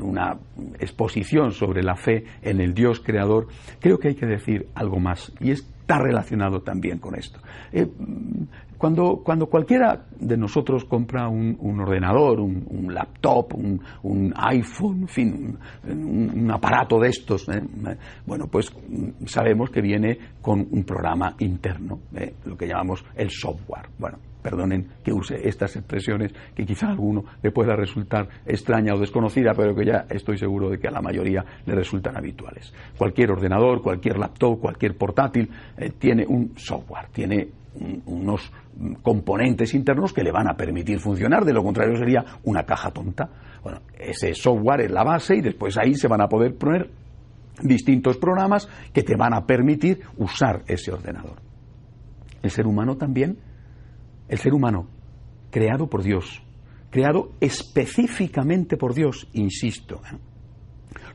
una 0.00 0.36
exposición 0.78 1.52
sobre 1.52 1.82
la 1.82 1.96
fe 1.96 2.24
en 2.42 2.60
el 2.60 2.74
Dios 2.74 3.00
creador, 3.00 3.46
creo 3.80 3.98
que 3.98 4.08
hay 4.08 4.14
que 4.14 4.26
decir 4.26 4.66
algo 4.74 5.00
más, 5.00 5.32
y 5.40 5.52
está 5.90 5.98
relacionado 5.98 6.60
también 6.60 6.98
con 6.98 7.16
esto. 7.16 7.40
Eh, 7.72 7.84
cuando, 8.78 9.22
cuando 9.24 9.46
cualquiera 9.46 10.06
de 10.20 10.36
nosotros 10.36 10.84
compra 10.84 11.28
un, 11.28 11.80
ordenador, 11.80 12.38
un, 12.40 12.94
laptop, 12.94 13.54
un, 13.54 14.32
iPhone, 14.36 15.00
en 15.02 15.08
fin, 15.08 15.58
un, 15.84 16.50
aparato 16.50 16.98
de 17.00 17.08
estos, 17.08 17.48
¿eh? 17.48 17.60
bueno, 18.24 18.46
pues 18.46 18.72
sabemos 19.26 19.70
que 19.70 19.82
viene 19.82 20.16
con 20.40 20.60
un 20.70 20.84
programa 20.84 21.34
interno, 21.40 21.98
¿eh? 22.14 22.34
lo 22.44 22.56
que 22.56 22.68
llamamos 22.68 23.04
el 23.16 23.30
software. 23.30 23.88
Bueno, 23.98 24.18
perdonen 24.40 24.88
que 25.04 25.12
use 25.12 25.48
estas 25.48 25.76
expresiones 25.76 26.32
que 26.54 26.64
quizá 26.64 26.88
a 26.88 26.90
alguno 26.90 27.24
le 27.42 27.50
pueda 27.50 27.76
resultar 27.76 28.28
extraña 28.46 28.94
o 28.94 28.98
desconocida, 28.98 29.52
pero 29.54 29.74
que 29.74 29.86
ya 29.86 30.06
estoy 30.08 30.38
seguro 30.38 30.70
de 30.70 30.78
que 30.78 30.88
a 30.88 30.90
la 30.90 31.00
mayoría 31.00 31.44
le 31.66 31.74
resultan 31.74 32.16
habituales. 32.16 32.72
Cualquier 32.96 33.30
ordenador, 33.30 33.82
cualquier 33.82 34.18
laptop, 34.18 34.60
cualquier 34.60 34.96
portátil 34.96 35.48
eh, 35.76 35.90
tiene 35.98 36.26
un 36.26 36.52
software, 36.56 37.08
tiene 37.12 37.48
unos 38.06 38.50
componentes 39.02 39.74
internos 39.74 40.12
que 40.12 40.22
le 40.22 40.32
van 40.32 40.48
a 40.48 40.56
permitir 40.56 40.98
funcionar, 40.98 41.44
de 41.44 41.52
lo 41.52 41.62
contrario 41.62 41.96
sería 41.96 42.24
una 42.44 42.64
caja 42.64 42.90
tonta. 42.90 43.28
Bueno, 43.62 43.80
ese 43.98 44.34
software 44.34 44.82
es 44.82 44.90
la 44.90 45.04
base 45.04 45.36
y 45.36 45.40
después 45.40 45.76
ahí 45.78 45.94
se 45.94 46.08
van 46.08 46.20
a 46.20 46.28
poder 46.28 46.56
poner 46.56 46.90
distintos 47.62 48.16
programas 48.16 48.68
que 48.92 49.02
te 49.02 49.16
van 49.16 49.34
a 49.34 49.46
permitir 49.46 50.00
usar 50.16 50.62
ese 50.66 50.92
ordenador. 50.92 51.36
El 52.42 52.50
ser 52.50 52.66
humano 52.66 52.96
también, 52.96 53.38
el 54.30 54.38
ser 54.38 54.54
humano 54.54 54.86
creado 55.50 55.88
por 55.88 56.04
Dios, 56.04 56.40
creado 56.90 57.32
específicamente 57.40 58.76
por 58.76 58.94
Dios, 58.94 59.28
insisto, 59.32 59.96
¿eh? 59.96 60.16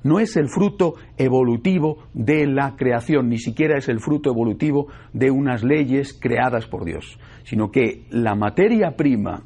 no 0.03 0.19
es 0.19 0.35
el 0.35 0.49
fruto 0.49 0.95
evolutivo 1.17 2.09
de 2.13 2.45
la 2.45 2.75
creación, 2.75 3.29
ni 3.29 3.39
siquiera 3.39 3.77
es 3.77 3.87
el 3.87 4.01
fruto 4.01 4.29
evolutivo 4.29 4.87
de 5.13 5.31
unas 5.31 5.63
leyes 5.63 6.13
creadas 6.19 6.67
por 6.67 6.83
Dios, 6.83 7.17
sino 7.43 7.71
que 7.71 8.05
la 8.11 8.35
materia 8.35 8.91
prima, 8.97 9.43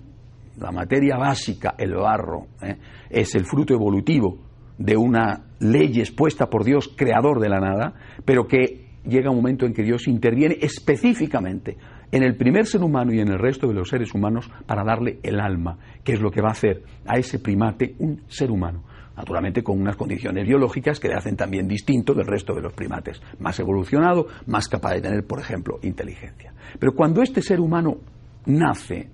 la 0.57 0.71
materia 0.71 1.17
básica, 1.17 1.75
el 1.77 1.93
barro, 1.93 2.47
¿eh? 2.63 2.75
es 3.09 3.35
el 3.35 3.45
fruto 3.45 3.75
evolutivo 3.75 4.39
de 4.79 4.97
una 4.97 5.45
ley 5.59 5.99
expuesta 5.99 6.47
por 6.47 6.63
Dios, 6.65 6.91
creador 6.97 7.39
de 7.39 7.49
la 7.49 7.59
nada, 7.59 7.93
pero 8.25 8.47
que 8.47 8.89
llega 9.05 9.29
un 9.29 9.37
momento 9.37 9.67
en 9.67 9.73
que 9.73 9.83
Dios 9.83 10.07
interviene 10.07 10.57
específicamente 10.59 11.77
en 12.11 12.23
el 12.23 12.35
primer 12.35 12.65
ser 12.65 12.81
humano 12.81 13.13
y 13.13 13.19
en 13.19 13.29
el 13.29 13.39
resto 13.39 13.67
de 13.67 13.73
los 13.73 13.89
seres 13.89 14.13
humanos 14.13 14.49
para 14.65 14.83
darle 14.83 15.19
el 15.23 15.39
alma, 15.39 15.77
que 16.03 16.13
es 16.13 16.21
lo 16.21 16.31
que 16.31 16.41
va 16.41 16.49
a 16.49 16.53
hacer 16.53 16.83
a 17.05 17.17
ese 17.17 17.39
primate 17.39 17.95
un 17.99 18.21
ser 18.27 18.51
humano 18.51 18.83
naturalmente 19.19 19.61
con 19.63 19.81
unas 19.81 19.97
condiciones 19.97 20.47
biológicas 20.47 20.97
que 20.97 21.09
le 21.09 21.15
hacen 21.15 21.35
también 21.35 21.67
distinto 21.67 22.13
del 22.13 22.25
resto 22.25 22.53
de 22.53 22.61
los 22.61 22.71
primates, 22.71 23.21
más 23.39 23.59
evolucionado, 23.59 24.27
más 24.45 24.69
capaz 24.69 24.93
de 24.93 25.01
tener, 25.01 25.27
por 25.27 25.41
ejemplo, 25.41 25.77
inteligencia. 25.81 26.53
Pero 26.79 26.93
cuando 26.93 27.21
este 27.21 27.41
ser 27.41 27.59
humano 27.59 27.97
nace, 28.45 29.09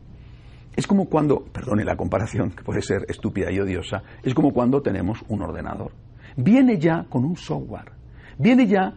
es 0.75 0.85
como 0.85 1.05
cuando, 1.05 1.43
perdone 1.45 1.83
la 1.83 1.95
comparación, 1.95 2.51
que 2.51 2.63
puede 2.63 2.83
ser 2.83 3.05
estúpida 3.09 3.51
y 3.51 3.59
odiosa, 3.59 4.03
es 4.21 4.35
como 4.35 4.53
cuando 4.53 4.79
tenemos 4.79 5.23
un 5.27 5.41
ordenador. 5.41 5.91
Viene 6.37 6.77
ya 6.77 7.05
con 7.09 7.25
un 7.25 7.35
software, 7.35 7.91
viene 8.37 8.67
ya 8.67 8.93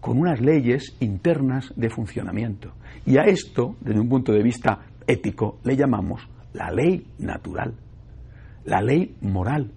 con 0.00 0.18
unas 0.18 0.40
leyes 0.40 0.96
internas 1.00 1.72
de 1.76 1.90
funcionamiento. 1.90 2.72
Y 3.04 3.18
a 3.18 3.22
esto, 3.22 3.76
desde 3.80 4.00
un 4.00 4.08
punto 4.08 4.32
de 4.32 4.42
vista 4.42 4.80
ético, 5.06 5.58
le 5.64 5.76
llamamos 5.76 6.22
la 6.54 6.70
ley 6.70 7.06
natural, 7.18 7.74
la 8.64 8.80
ley 8.80 9.14
moral 9.20 9.70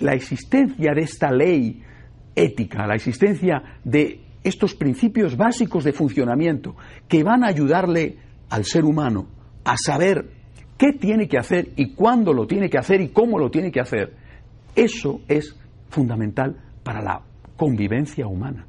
la 0.00 0.14
existencia 0.14 0.92
de 0.94 1.02
esta 1.02 1.30
ley 1.30 1.82
ética, 2.34 2.86
la 2.86 2.94
existencia 2.94 3.62
de 3.84 4.20
estos 4.42 4.74
principios 4.74 5.36
básicos 5.36 5.84
de 5.84 5.92
funcionamiento 5.92 6.76
que 7.08 7.22
van 7.22 7.44
a 7.44 7.48
ayudarle 7.48 8.16
al 8.50 8.64
ser 8.64 8.84
humano 8.84 9.26
a 9.64 9.76
saber 9.76 10.28
qué 10.76 10.92
tiene 10.92 11.28
que 11.28 11.38
hacer 11.38 11.70
y 11.76 11.94
cuándo 11.94 12.32
lo 12.32 12.46
tiene 12.46 12.68
que 12.68 12.78
hacer 12.78 13.00
y 13.00 13.08
cómo 13.08 13.38
lo 13.38 13.50
tiene 13.50 13.70
que 13.70 13.80
hacer, 13.80 14.12
eso 14.74 15.20
es 15.28 15.56
fundamental 15.88 16.56
para 16.82 17.00
la 17.00 17.22
convivencia 17.64 18.26
humana. 18.26 18.66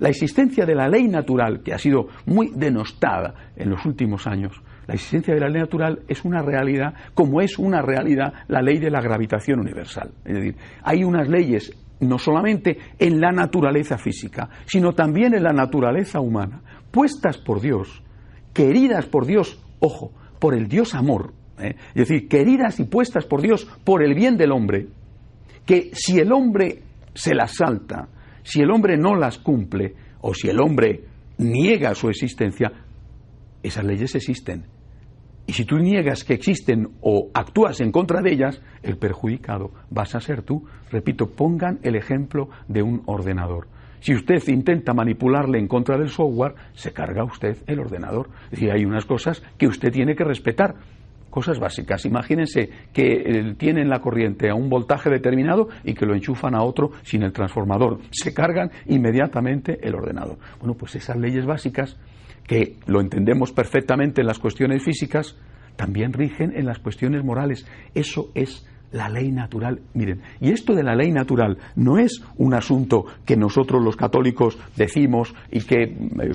La 0.00 0.10
existencia 0.10 0.66
de 0.66 0.74
la 0.74 0.86
ley 0.86 1.08
natural, 1.08 1.62
que 1.62 1.72
ha 1.72 1.78
sido 1.78 2.08
muy 2.26 2.50
denostada 2.54 3.52
en 3.56 3.70
los 3.70 3.86
últimos 3.86 4.26
años, 4.26 4.52
la 4.86 4.92
existencia 4.92 5.32
de 5.32 5.40
la 5.40 5.48
ley 5.48 5.62
natural 5.62 6.00
es 6.08 6.26
una 6.26 6.42
realidad 6.42 6.92
como 7.14 7.40
es 7.40 7.58
una 7.58 7.80
realidad 7.80 8.34
la 8.48 8.60
ley 8.60 8.78
de 8.78 8.90
la 8.90 9.00
gravitación 9.00 9.60
universal. 9.60 10.10
Es 10.26 10.34
decir, 10.34 10.56
hay 10.82 11.04
unas 11.04 11.26
leyes 11.26 11.72
no 12.00 12.18
solamente 12.18 12.76
en 12.98 13.18
la 13.18 13.32
naturaleza 13.32 13.96
física, 13.96 14.50
sino 14.66 14.92
también 14.92 15.32
en 15.32 15.42
la 15.42 15.54
naturaleza 15.54 16.20
humana, 16.20 16.60
puestas 16.90 17.38
por 17.38 17.62
Dios, 17.62 18.02
queridas 18.52 19.06
por 19.06 19.24
Dios, 19.24 19.58
ojo, 19.80 20.12
por 20.38 20.54
el 20.54 20.68
Dios 20.68 20.94
amor, 20.94 21.32
¿eh? 21.58 21.76
es 21.94 22.08
decir, 22.08 22.28
queridas 22.28 22.78
y 22.78 22.84
puestas 22.84 23.24
por 23.24 23.40
Dios 23.40 23.66
por 23.84 24.02
el 24.02 24.14
bien 24.14 24.36
del 24.36 24.52
hombre, 24.52 24.88
que 25.64 25.92
si 25.94 26.18
el 26.18 26.30
hombre 26.30 26.82
se 27.14 27.34
las 27.34 27.54
salta, 27.54 28.08
si 28.44 28.60
el 28.60 28.70
hombre 28.70 28.96
no 28.96 29.16
las 29.16 29.38
cumple, 29.38 29.94
o 30.20 30.32
si 30.32 30.48
el 30.48 30.60
hombre 30.60 31.04
niega 31.38 31.94
su 31.94 32.08
existencia, 32.08 32.70
esas 33.62 33.84
leyes 33.84 34.14
existen. 34.14 34.66
Y 35.46 35.52
si 35.52 35.64
tú 35.64 35.78
niegas 35.78 36.24
que 36.24 36.34
existen 36.34 36.88
o 37.00 37.30
actúas 37.34 37.80
en 37.80 37.92
contra 37.92 38.22
de 38.22 38.32
ellas, 38.32 38.62
el 38.82 38.96
perjudicado 38.96 39.72
vas 39.90 40.14
a 40.14 40.20
ser 40.20 40.42
tú. 40.42 40.64
Repito, 40.90 41.30
pongan 41.30 41.80
el 41.82 41.96
ejemplo 41.96 42.48
de 42.68 42.82
un 42.82 43.02
ordenador. 43.06 43.66
Si 44.00 44.14
usted 44.14 44.42
intenta 44.48 44.92
manipularle 44.92 45.58
en 45.58 45.66
contra 45.66 45.98
del 45.98 46.08
software, 46.10 46.54
se 46.74 46.92
carga 46.92 47.24
usted 47.24 47.62
el 47.66 47.80
ordenador. 47.80 48.28
Es 48.44 48.50
decir, 48.52 48.70
hay 48.70 48.84
unas 48.84 49.06
cosas 49.06 49.42
que 49.58 49.66
usted 49.66 49.90
tiene 49.90 50.14
que 50.14 50.24
respetar 50.24 50.76
cosas 51.34 51.58
básicas. 51.58 52.06
Imagínense 52.06 52.70
que 52.92 53.12
eh, 53.12 53.54
tienen 53.58 53.88
la 53.88 53.98
corriente 53.98 54.48
a 54.48 54.54
un 54.54 54.68
voltaje 54.68 55.10
determinado 55.10 55.68
y 55.82 55.92
que 55.92 56.06
lo 56.06 56.14
enchufan 56.14 56.54
a 56.54 56.62
otro 56.62 56.92
sin 57.02 57.24
el 57.24 57.32
transformador. 57.32 57.98
Se 58.12 58.32
cargan 58.32 58.70
inmediatamente 58.86 59.80
el 59.82 59.96
ordenador. 59.96 60.38
Bueno, 60.60 60.74
pues 60.74 60.94
esas 60.94 61.16
leyes 61.16 61.44
básicas, 61.44 61.98
que 62.46 62.76
lo 62.86 63.00
entendemos 63.00 63.50
perfectamente 63.50 64.20
en 64.20 64.28
las 64.28 64.38
cuestiones 64.38 64.84
físicas, 64.84 65.36
también 65.74 66.12
rigen 66.12 66.52
en 66.54 66.66
las 66.66 66.78
cuestiones 66.78 67.24
morales. 67.24 67.66
Eso 67.96 68.30
es 68.36 68.64
la 68.94 69.08
ley 69.08 69.32
natural. 69.32 69.80
Miren, 69.94 70.22
y 70.40 70.52
esto 70.52 70.72
de 70.72 70.84
la 70.84 70.94
ley 70.94 71.10
natural 71.10 71.58
no 71.74 71.98
es 71.98 72.22
un 72.36 72.54
asunto 72.54 73.04
que 73.26 73.36
nosotros 73.36 73.82
los 73.82 73.96
católicos 73.96 74.56
decimos 74.76 75.34
y 75.50 75.62
que 75.62 75.82
eh, 75.82 76.32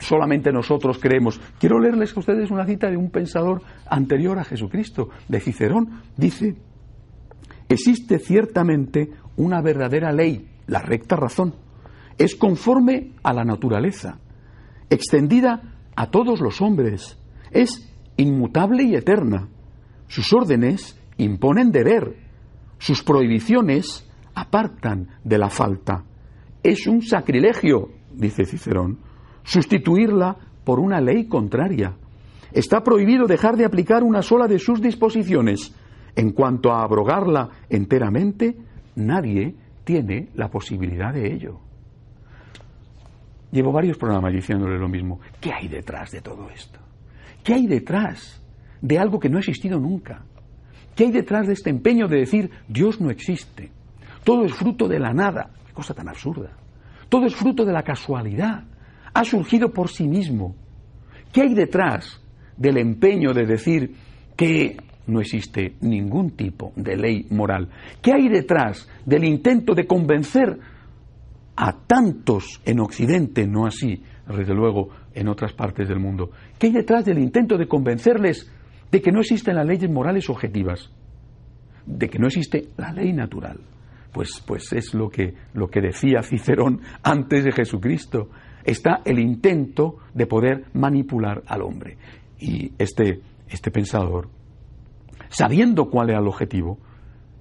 solamente 0.00 0.50
nosotros 0.50 0.98
creemos. 0.98 1.38
Quiero 1.60 1.78
leerles 1.78 2.16
a 2.16 2.20
ustedes 2.20 2.50
una 2.50 2.64
cita 2.64 2.90
de 2.90 2.96
un 2.96 3.10
pensador 3.10 3.60
anterior 3.86 4.38
a 4.38 4.44
Jesucristo, 4.44 5.10
de 5.28 5.38
Cicerón. 5.38 6.00
Dice, 6.16 6.56
existe 7.68 8.18
ciertamente 8.18 9.10
una 9.36 9.60
verdadera 9.60 10.10
ley, 10.10 10.48
la 10.66 10.80
recta 10.80 11.14
razón. 11.14 11.54
Es 12.16 12.34
conforme 12.36 13.12
a 13.22 13.34
la 13.34 13.44
naturaleza, 13.44 14.18
extendida 14.88 15.60
a 15.94 16.06
todos 16.06 16.40
los 16.40 16.62
hombres. 16.62 17.18
Es 17.50 17.94
inmutable 18.16 18.84
y 18.84 18.94
eterna. 18.94 19.48
Sus 20.06 20.32
órdenes 20.32 20.97
imponen 21.18 21.70
deber, 21.70 22.16
sus 22.78 23.02
prohibiciones 23.02 24.08
apartan 24.34 25.08
de 25.24 25.38
la 25.38 25.50
falta. 25.50 26.04
Es 26.62 26.86
un 26.86 27.02
sacrilegio, 27.02 27.90
dice 28.12 28.44
Cicerón, 28.44 28.98
sustituirla 29.42 30.36
por 30.64 30.80
una 30.80 31.00
ley 31.00 31.26
contraria. 31.26 31.94
Está 32.52 32.82
prohibido 32.82 33.26
dejar 33.26 33.56
de 33.56 33.64
aplicar 33.64 34.02
una 34.02 34.22
sola 34.22 34.46
de 34.46 34.58
sus 34.58 34.80
disposiciones. 34.80 35.74
En 36.16 36.32
cuanto 36.32 36.72
a 36.72 36.82
abrogarla 36.82 37.48
enteramente, 37.68 38.56
nadie 38.96 39.54
tiene 39.84 40.28
la 40.34 40.48
posibilidad 40.48 41.12
de 41.12 41.32
ello. 41.32 41.60
Llevo 43.50 43.72
varios 43.72 43.96
programas 43.96 44.32
diciéndole 44.32 44.78
lo 44.78 44.88
mismo. 44.88 45.20
¿Qué 45.40 45.52
hay 45.52 45.68
detrás 45.68 46.10
de 46.10 46.20
todo 46.20 46.50
esto? 46.50 46.78
¿Qué 47.42 47.54
hay 47.54 47.66
detrás 47.66 48.42
de 48.80 48.98
algo 48.98 49.18
que 49.18 49.28
no 49.28 49.38
ha 49.38 49.40
existido 49.40 49.78
nunca? 49.78 50.24
¿Qué 50.98 51.04
hay 51.04 51.12
detrás 51.12 51.46
de 51.46 51.52
este 51.52 51.70
empeño 51.70 52.08
de 52.08 52.18
decir 52.18 52.50
Dios 52.66 53.00
no 53.00 53.08
existe? 53.08 53.70
Todo 54.24 54.44
es 54.44 54.52
fruto 54.52 54.88
de 54.88 54.98
la 54.98 55.12
nada. 55.12 55.48
Qué 55.64 55.72
cosa 55.72 55.94
tan 55.94 56.08
absurda. 56.08 56.50
Todo 57.08 57.26
es 57.26 57.36
fruto 57.36 57.64
de 57.64 57.72
la 57.72 57.84
casualidad. 57.84 58.64
Ha 59.14 59.24
surgido 59.24 59.72
por 59.72 59.90
sí 59.90 60.08
mismo. 60.08 60.56
¿Qué 61.32 61.42
hay 61.42 61.54
detrás 61.54 62.20
del 62.56 62.78
empeño 62.78 63.32
de 63.32 63.46
decir 63.46 63.94
que 64.36 64.76
no 65.06 65.20
existe 65.20 65.76
ningún 65.82 66.32
tipo 66.32 66.72
de 66.74 66.96
ley 66.96 67.28
moral? 67.30 67.68
¿Qué 68.02 68.12
hay 68.12 68.28
detrás 68.28 68.88
del 69.06 69.22
intento 69.22 69.76
de 69.76 69.86
convencer 69.86 70.58
a 71.54 71.72
tantos 71.86 72.60
en 72.64 72.80
Occidente, 72.80 73.46
no 73.46 73.66
así, 73.66 74.02
desde 74.26 74.52
luego, 74.52 74.88
en 75.14 75.28
otras 75.28 75.52
partes 75.52 75.86
del 75.86 76.00
mundo? 76.00 76.32
¿Qué 76.58 76.66
hay 76.66 76.72
detrás 76.72 77.04
del 77.04 77.20
intento 77.20 77.56
de 77.56 77.68
convencerles 77.68 78.50
de 78.90 79.02
que 79.02 79.12
no 79.12 79.20
existen 79.20 79.56
las 79.56 79.66
leyes 79.66 79.90
morales 79.90 80.28
objetivas, 80.30 80.90
de 81.86 82.08
que 82.08 82.18
no 82.18 82.26
existe 82.26 82.68
la 82.76 82.92
ley 82.92 83.12
natural. 83.12 83.58
Pues, 84.12 84.42
pues 84.46 84.72
es 84.72 84.94
lo 84.94 85.10
que, 85.10 85.34
lo 85.52 85.68
que 85.68 85.80
decía 85.80 86.22
Cicerón 86.22 86.80
antes 87.02 87.44
de 87.44 87.52
Jesucristo. 87.52 88.30
Está 88.64 89.02
el 89.04 89.18
intento 89.18 89.98
de 90.14 90.26
poder 90.26 90.64
manipular 90.72 91.42
al 91.46 91.62
hombre. 91.62 91.96
Y 92.38 92.72
este, 92.78 93.20
este 93.48 93.70
pensador, 93.70 94.28
sabiendo 95.28 95.88
cuál 95.90 96.10
era 96.10 96.20
el 96.20 96.26
objetivo, 96.26 96.78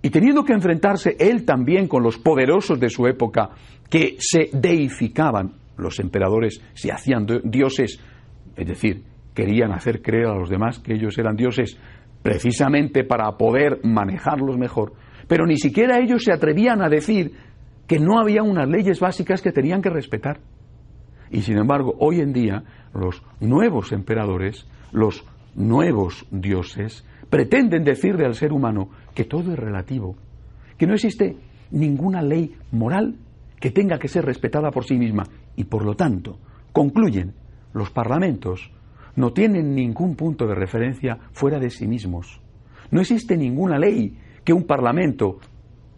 y 0.02 0.10
teniendo 0.10 0.44
que 0.44 0.54
enfrentarse 0.54 1.16
él 1.20 1.44
también 1.44 1.88
con 1.88 2.04
los 2.04 2.18
poderosos 2.18 2.80
de 2.80 2.90
su 2.90 3.08
época 3.08 3.50
que 3.90 4.16
se 4.20 4.50
deificaban, 4.54 5.54
los 5.78 6.00
emperadores 6.00 6.62
se 6.74 6.92
hacían 6.92 7.26
dioses, 7.44 8.00
es 8.56 8.68
decir, 8.68 9.04
querían 9.38 9.72
hacer 9.72 10.02
creer 10.02 10.26
a 10.26 10.36
los 10.36 10.50
demás 10.50 10.80
que 10.80 10.96
ellos 10.96 11.16
eran 11.20 11.36
dioses 11.36 11.78
precisamente 12.24 13.04
para 13.04 13.32
poder 13.38 13.82
manejarlos 13.84 14.58
mejor, 14.58 14.94
pero 15.28 15.46
ni 15.46 15.58
siquiera 15.58 16.00
ellos 16.00 16.24
se 16.24 16.34
atrevían 16.34 16.82
a 16.82 16.90
decir 16.90 17.34
que 17.86 18.00
no 18.00 18.20
había 18.20 18.42
unas 18.42 18.68
leyes 18.68 19.00
básicas 19.00 19.44
que 19.44 19.52
tenían 19.52 19.84
que 19.84 19.92
respetar. 19.92 20.40
Y 21.30 21.42
sin 21.44 21.60
embargo, 21.60 21.94
hoy 22.00 22.20
en 22.20 22.34
día, 22.34 22.64
los 22.96 23.22
nuevos 23.40 23.92
emperadores, 23.92 24.68
los 24.92 25.24
nuevos 25.54 26.26
dioses, 26.32 27.06
pretenden 27.30 27.84
decirle 27.84 28.26
al 28.26 28.34
ser 28.34 28.52
humano 28.52 28.90
que 29.14 29.26
todo 29.26 29.54
es 29.54 29.60
relativo, 29.60 30.16
que 30.80 30.88
no 30.88 30.96
existe 30.96 31.38
ninguna 31.70 32.24
ley 32.24 32.56
moral 32.72 33.14
que 33.60 33.70
tenga 33.70 34.00
que 34.00 34.08
ser 34.08 34.26
respetada 34.26 34.72
por 34.72 34.86
sí 34.86 34.98
misma. 34.98 35.26
Y 35.56 35.66
por 35.66 35.86
lo 35.86 35.94
tanto, 35.94 36.40
concluyen 36.72 37.36
los 37.74 37.92
parlamentos 37.92 38.72
no 39.18 39.34
tienen 39.34 39.76
ningún 39.76 40.16
punto 40.16 40.48
de 40.48 40.56
referencia 40.56 41.18
fuera 41.34 41.60
de 41.60 41.70
sí 41.70 41.88
mismos. 41.88 42.40
No 42.92 43.02
existe 43.02 43.36
ninguna 43.36 43.78
ley 43.78 44.18
que 44.46 44.54
un 44.54 44.66
Parlamento 44.66 45.40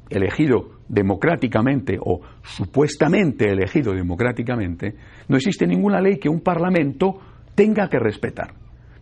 elegido 0.09 0.79
democráticamente 0.87 1.99
o 2.01 2.21
supuestamente 2.41 3.51
elegido 3.51 3.93
democráticamente, 3.93 4.95
no 5.27 5.35
existe 5.35 5.67
ninguna 5.67 6.01
ley 6.01 6.17
que 6.17 6.29
un 6.29 6.41
Parlamento 6.41 7.19
tenga 7.53 7.87
que 7.89 7.99
respetar. 7.99 8.53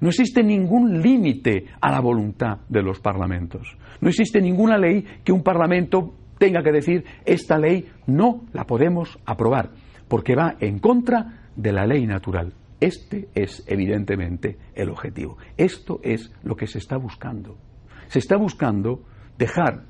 No 0.01 0.09
existe 0.09 0.43
ningún 0.43 1.01
límite 1.01 1.65
a 1.79 1.91
la 1.91 2.01
voluntad 2.01 2.59
de 2.67 2.83
los 2.83 2.99
parlamentos. 2.99 3.77
No 4.01 4.09
existe 4.09 4.41
ninguna 4.41 4.77
ley 4.77 5.03
que 5.23 5.31
un 5.31 5.43
Parlamento 5.43 6.13
tenga 6.37 6.61
que 6.61 6.71
decir 6.71 7.03
esta 7.25 7.57
ley 7.57 7.87
no 8.05 8.41
la 8.53 8.65
podemos 8.65 9.17
aprobar, 9.25 9.71
porque 10.07 10.35
va 10.35 10.55
en 10.59 10.79
contra 10.79 11.49
de 11.55 11.71
la 11.71 11.85
ley 11.85 12.05
natural. 12.05 12.53
Este 12.79 13.29
es 13.33 13.63
evidentemente 13.67 14.57
el 14.75 14.89
objetivo. 14.89 15.37
Esto 15.57 15.99
es 16.03 16.31
lo 16.43 16.55
que 16.55 16.67
se 16.67 16.77
está 16.77 16.97
buscando. 16.97 17.57
Se 18.07 18.19
está 18.19 18.37
buscando 18.37 19.03
dejar 19.37 19.83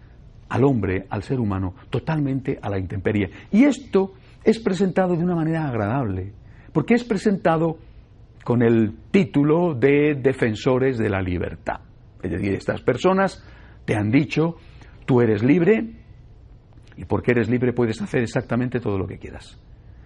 al 0.50 0.63
hombre, 0.63 1.06
al 1.10 1.23
ser 1.23 1.39
humano, 1.39 1.76
totalmente 1.89 2.58
a 2.62 2.69
la 2.69 2.80
intemperie. 2.80 3.30
Y 3.52 3.65
esto 3.65 4.13
es 4.43 4.60
presentado 4.60 5.15
de 5.15 5.23
una 5.23 5.36
manera 5.36 5.67
agradable, 5.67 6.34
porque 6.71 6.93
es 6.93 7.04
presentado 7.04 7.78
con 8.43 8.63
el 8.63 8.95
título 9.12 9.73
de 9.73 10.15
defensores 10.15 10.97
de 10.97 11.10
la 11.10 11.21
libertad. 11.21 11.82
Es 12.23 12.32
decir, 12.32 12.54
estas 12.54 12.82
personas 12.82 13.43
te 13.84 13.95
han 13.95 14.10
dicho, 14.10 14.56
tú 15.06 15.19
eres 15.19 15.43
libre, 15.43 15.97
y 16.95 17.06
porque 17.06 17.32
eres 17.32 17.50
libre 17.50 17.73
puedes 17.73 18.02
hacer 18.02 18.21
exactamente 18.23 18.80
todo 18.80 18.97
lo 18.97 19.06
que 19.06 19.17
quieras. 19.17 19.60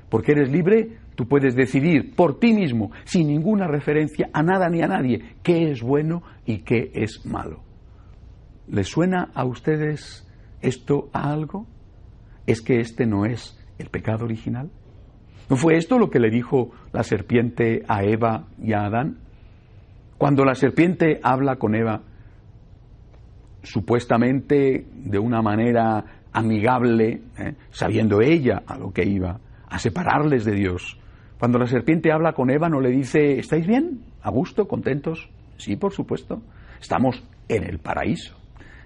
Porque 0.10 0.34
eres 0.34 0.52
libre, 0.52 0.98
tú 1.16 1.28
puedes 1.28 1.56
decidir 1.56 2.16
por 2.16 2.40
ti 2.40 2.54
mismo, 2.54 2.92
sin 3.04 3.28
ninguna 3.28 3.68
referencia 3.68 4.30
a 4.34 4.44
nada 4.44 4.70
ni 4.70 4.82
a 4.82 4.88
nadie, 4.88 5.36
qué 5.44 5.72
es 5.72 5.82
bueno 5.82 6.24
y 6.46 6.60
qué 6.60 6.92
es 6.94 7.26
malo. 7.26 7.62
¿Les 8.68 8.88
suena 8.88 9.30
a 9.34 9.46
ustedes 9.46 10.28
esto 10.62 11.10
a 11.14 11.32
algo? 11.32 11.68
Es 12.48 12.62
que 12.62 12.80
este 12.80 13.06
no 13.06 13.26
es 13.26 13.58
el 13.78 13.90
pecado 13.90 14.26
original? 14.26 14.70
¿No 15.50 15.58
fue 15.58 15.76
esto 15.76 16.00
lo 16.00 16.10
que 16.10 16.20
le 16.20 16.30
dijo 16.30 16.72
la 16.94 17.04
serpiente 17.04 17.84
a 17.88 18.04
Eva 18.04 18.48
y 18.62 18.74
a 18.74 18.86
Adán? 18.86 19.18
Cuando 20.18 20.46
la 20.46 20.56
serpiente 20.56 21.20
habla 21.24 21.58
con 21.58 21.76
Eva, 21.76 22.04
supuestamente 23.64 24.86
de 24.94 25.20
una 25.20 25.42
manera 25.42 26.06
amigable, 26.32 27.22
¿eh? 27.38 27.56
sabiendo 27.72 28.22
ella 28.22 28.64
a 28.66 28.78
lo 28.78 28.92
que 28.92 29.04
iba, 29.04 29.40
a 29.68 29.80
separarles 29.80 30.46
de 30.46 30.54
Dios. 30.54 30.98
Cuando 31.42 31.58
la 31.58 31.66
serpiente 31.66 32.12
habla 32.12 32.34
con 32.34 32.52
Eva, 32.52 32.70
no 32.70 32.80
le 32.80 32.92
dice, 32.92 33.40
¿estáis 33.40 33.66
bien? 33.66 34.02
¿A 34.22 34.30
gusto? 34.30 34.68
¿Contentos? 34.68 35.28
Sí, 35.58 35.76
por 35.76 35.92
supuesto. 35.92 36.40
Estamos 36.80 37.24
en 37.48 37.64
el 37.64 37.80
paraíso. 37.80 38.38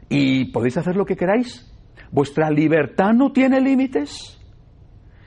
¿Y 0.07 0.53
podéis 0.53 0.77
hacer 0.77 0.95
lo 0.95 1.05
que 1.05 1.17
queráis? 1.17 1.69
¿Vuestra 2.13 2.49
libertad 2.49 3.11
no 3.11 3.33
tiene 3.33 3.59
límites? 3.59 4.39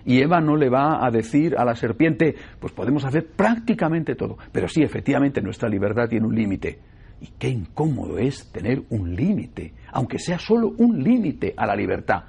Y 0.06 0.22
Eva 0.22 0.40
no 0.40 0.56
le 0.56 0.70
va 0.70 1.04
a 1.06 1.10
decir 1.10 1.54
a 1.58 1.66
la 1.66 1.74
serpiente, 1.74 2.34
pues 2.58 2.72
podemos 2.72 3.04
hacer 3.04 3.26
prácticamente 3.26 4.14
todo. 4.14 4.38
Pero 4.50 4.66
sí, 4.66 4.82
efectivamente, 4.82 5.42
nuestra 5.42 5.68
libertad 5.68 6.08
tiene 6.08 6.26
un 6.26 6.34
límite. 6.34 6.78
Y 7.20 7.26
qué 7.38 7.50
incómodo 7.50 8.16
es 8.16 8.50
tener 8.50 8.84
un 8.88 9.14
límite, 9.14 9.74
aunque 9.92 10.18
sea 10.18 10.38
solo 10.38 10.72
un 10.78 11.04
límite 11.04 11.52
a 11.58 11.66
la 11.66 11.76
libertad. 11.76 12.24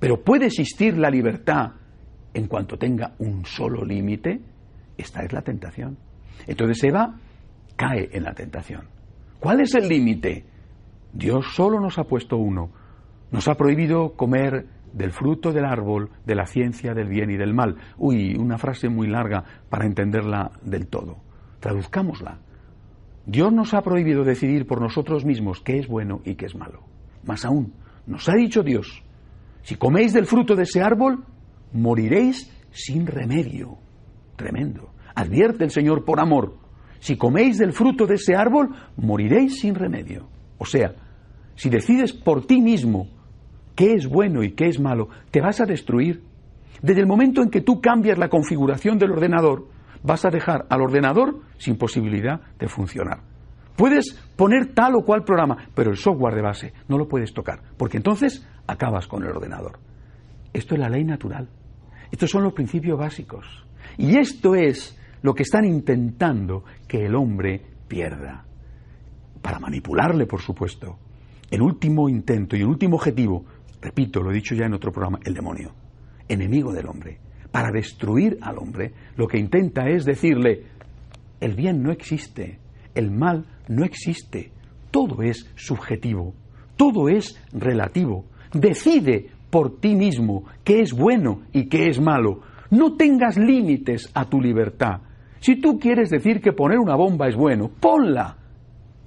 Pero 0.00 0.20
puede 0.20 0.46
existir 0.46 0.98
la 0.98 1.10
libertad 1.10 1.74
en 2.34 2.46
cuanto 2.46 2.76
tenga 2.76 3.14
un 3.18 3.44
solo 3.44 3.84
límite. 3.84 4.40
Esta 4.96 5.22
es 5.22 5.32
la 5.32 5.42
tentación. 5.42 5.96
Entonces 6.46 6.82
Eva 6.84 7.14
cae 7.76 8.08
en 8.12 8.24
la 8.24 8.34
tentación. 8.34 8.82
¿Cuál 9.38 9.60
es 9.60 9.74
el 9.74 9.88
límite? 9.88 10.44
Dios 11.12 11.46
solo 11.54 11.80
nos 11.80 11.98
ha 11.98 12.04
puesto 12.04 12.36
uno. 12.36 12.70
Nos 13.30 13.48
ha 13.48 13.54
prohibido 13.54 14.12
comer 14.14 14.66
del 14.92 15.10
fruto 15.10 15.52
del 15.52 15.64
árbol 15.64 16.10
de 16.26 16.34
la 16.34 16.46
ciencia 16.46 16.94
del 16.94 17.08
bien 17.08 17.30
y 17.30 17.36
del 17.36 17.54
mal. 17.54 17.76
Uy, 17.96 18.36
una 18.36 18.58
frase 18.58 18.88
muy 18.88 19.08
larga 19.08 19.44
para 19.68 19.86
entenderla 19.86 20.52
del 20.62 20.86
todo. 20.86 21.16
Traduzcámosla. 21.60 22.38
Dios 23.24 23.52
nos 23.52 23.72
ha 23.74 23.82
prohibido 23.82 24.24
decidir 24.24 24.66
por 24.66 24.80
nosotros 24.80 25.24
mismos 25.24 25.60
qué 25.60 25.78
es 25.78 25.86
bueno 25.86 26.20
y 26.24 26.34
qué 26.34 26.46
es 26.46 26.54
malo. 26.54 26.82
Más 27.24 27.44
aún, 27.44 27.72
nos 28.06 28.28
ha 28.28 28.34
dicho 28.34 28.62
Dios, 28.62 29.02
si 29.62 29.76
coméis 29.76 30.12
del 30.12 30.26
fruto 30.26 30.56
de 30.56 30.64
ese 30.64 30.82
árbol, 30.82 31.24
moriréis 31.72 32.50
sin 32.70 33.06
remedio. 33.06 33.78
Tremendo. 34.36 34.90
Advierte 35.14 35.64
el 35.64 35.70
Señor 35.70 36.04
por 36.04 36.20
amor, 36.20 36.56
si 37.02 37.16
coméis 37.16 37.58
del 37.58 37.72
fruto 37.72 38.06
de 38.06 38.14
ese 38.14 38.36
árbol, 38.36 38.76
moriréis 38.96 39.58
sin 39.58 39.74
remedio. 39.74 40.28
O 40.58 40.64
sea, 40.64 40.94
si 41.56 41.68
decides 41.68 42.12
por 42.12 42.46
ti 42.46 42.60
mismo 42.60 43.08
qué 43.74 43.94
es 43.94 44.06
bueno 44.06 44.44
y 44.44 44.52
qué 44.52 44.68
es 44.68 44.78
malo, 44.78 45.08
te 45.32 45.40
vas 45.40 45.60
a 45.60 45.66
destruir. 45.66 46.22
Desde 46.80 47.00
el 47.00 47.08
momento 47.08 47.42
en 47.42 47.50
que 47.50 47.60
tú 47.60 47.80
cambias 47.80 48.18
la 48.18 48.28
configuración 48.28 48.98
del 48.98 49.10
ordenador, 49.10 49.66
vas 50.04 50.24
a 50.24 50.30
dejar 50.30 50.66
al 50.70 50.80
ordenador 50.80 51.40
sin 51.58 51.76
posibilidad 51.76 52.40
de 52.56 52.68
funcionar. 52.68 53.18
Puedes 53.74 54.12
poner 54.36 54.72
tal 54.72 54.94
o 54.94 55.04
cual 55.04 55.24
programa, 55.24 55.56
pero 55.74 55.90
el 55.90 55.96
software 55.96 56.36
de 56.36 56.42
base 56.42 56.72
no 56.86 56.98
lo 56.98 57.08
puedes 57.08 57.34
tocar, 57.34 57.62
porque 57.76 57.96
entonces 57.96 58.46
acabas 58.68 59.08
con 59.08 59.24
el 59.24 59.30
ordenador. 59.30 59.80
Esto 60.52 60.74
es 60.76 60.80
la 60.80 60.88
ley 60.88 61.02
natural. 61.02 61.48
Estos 62.12 62.30
son 62.30 62.44
los 62.44 62.52
principios 62.52 62.96
básicos. 62.96 63.44
Y 63.98 64.16
esto 64.16 64.54
es 64.54 64.96
lo 65.22 65.34
que 65.34 65.42
están 65.42 65.64
intentando 65.64 66.62
que 66.86 67.06
el 67.06 67.16
hombre 67.16 67.60
pierda. 67.88 68.44
Para 69.40 69.58
manipularle, 69.58 70.26
por 70.26 70.40
supuesto. 70.40 70.96
El 71.50 71.62
último 71.62 72.08
intento 72.08 72.56
y 72.56 72.60
el 72.60 72.68
último 72.68 72.94
objetivo, 72.94 73.44
repito, 73.80 74.22
lo 74.22 74.30
he 74.30 74.34
dicho 74.34 74.54
ya 74.54 74.66
en 74.66 74.74
otro 74.74 74.92
programa, 74.92 75.18
el 75.24 75.34
demonio, 75.34 75.72
enemigo 76.28 76.72
del 76.72 76.86
hombre 76.86 77.18
para 77.52 77.70
destruir 77.70 78.38
al 78.40 78.58
hombre, 78.58 78.92
lo 79.16 79.28
que 79.28 79.38
intenta 79.38 79.88
es 79.88 80.04
decirle, 80.04 80.64
el 81.38 81.54
bien 81.54 81.82
no 81.82 81.92
existe, 81.92 82.58
el 82.94 83.10
mal 83.10 83.44
no 83.68 83.84
existe, 83.84 84.50
todo 84.90 85.22
es 85.22 85.46
subjetivo, 85.54 86.34
todo 86.76 87.08
es 87.08 87.38
relativo. 87.52 88.24
Decide 88.54 89.28
por 89.52 89.80
ti 89.80 89.94
mismo 89.94 90.44
qué 90.64 90.80
es 90.80 90.94
bueno 90.94 91.42
y 91.52 91.68
qué 91.68 91.90
es 91.90 92.00
malo. 92.00 92.40
No 92.70 92.96
tengas 92.96 93.36
límites 93.36 94.10
a 94.14 94.24
tu 94.24 94.40
libertad. 94.40 95.02
Si 95.40 95.60
tú 95.60 95.78
quieres 95.78 96.08
decir 96.08 96.40
que 96.40 96.52
poner 96.52 96.78
una 96.78 96.96
bomba 96.96 97.28
es 97.28 97.36
bueno, 97.36 97.68
ponla. 97.68 98.38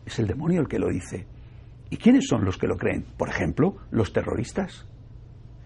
Es 0.05 0.19
el 0.19 0.27
demonio 0.27 0.61
el 0.61 0.67
que 0.67 0.77
lo 0.77 0.89
dice. 0.89 1.25
¿Y 1.89 1.97
quiénes 1.97 2.27
son 2.27 2.45
los 2.45 2.59
que 2.59 2.67
lo 2.67 2.77
creen? 2.77 3.05
Por 3.17 3.27
ejemplo, 3.27 3.77
los 3.89 4.13
terroristas. 4.13 4.85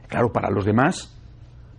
Claro, 0.08 0.32
para 0.32 0.50
los 0.50 0.64
demás 0.64 1.19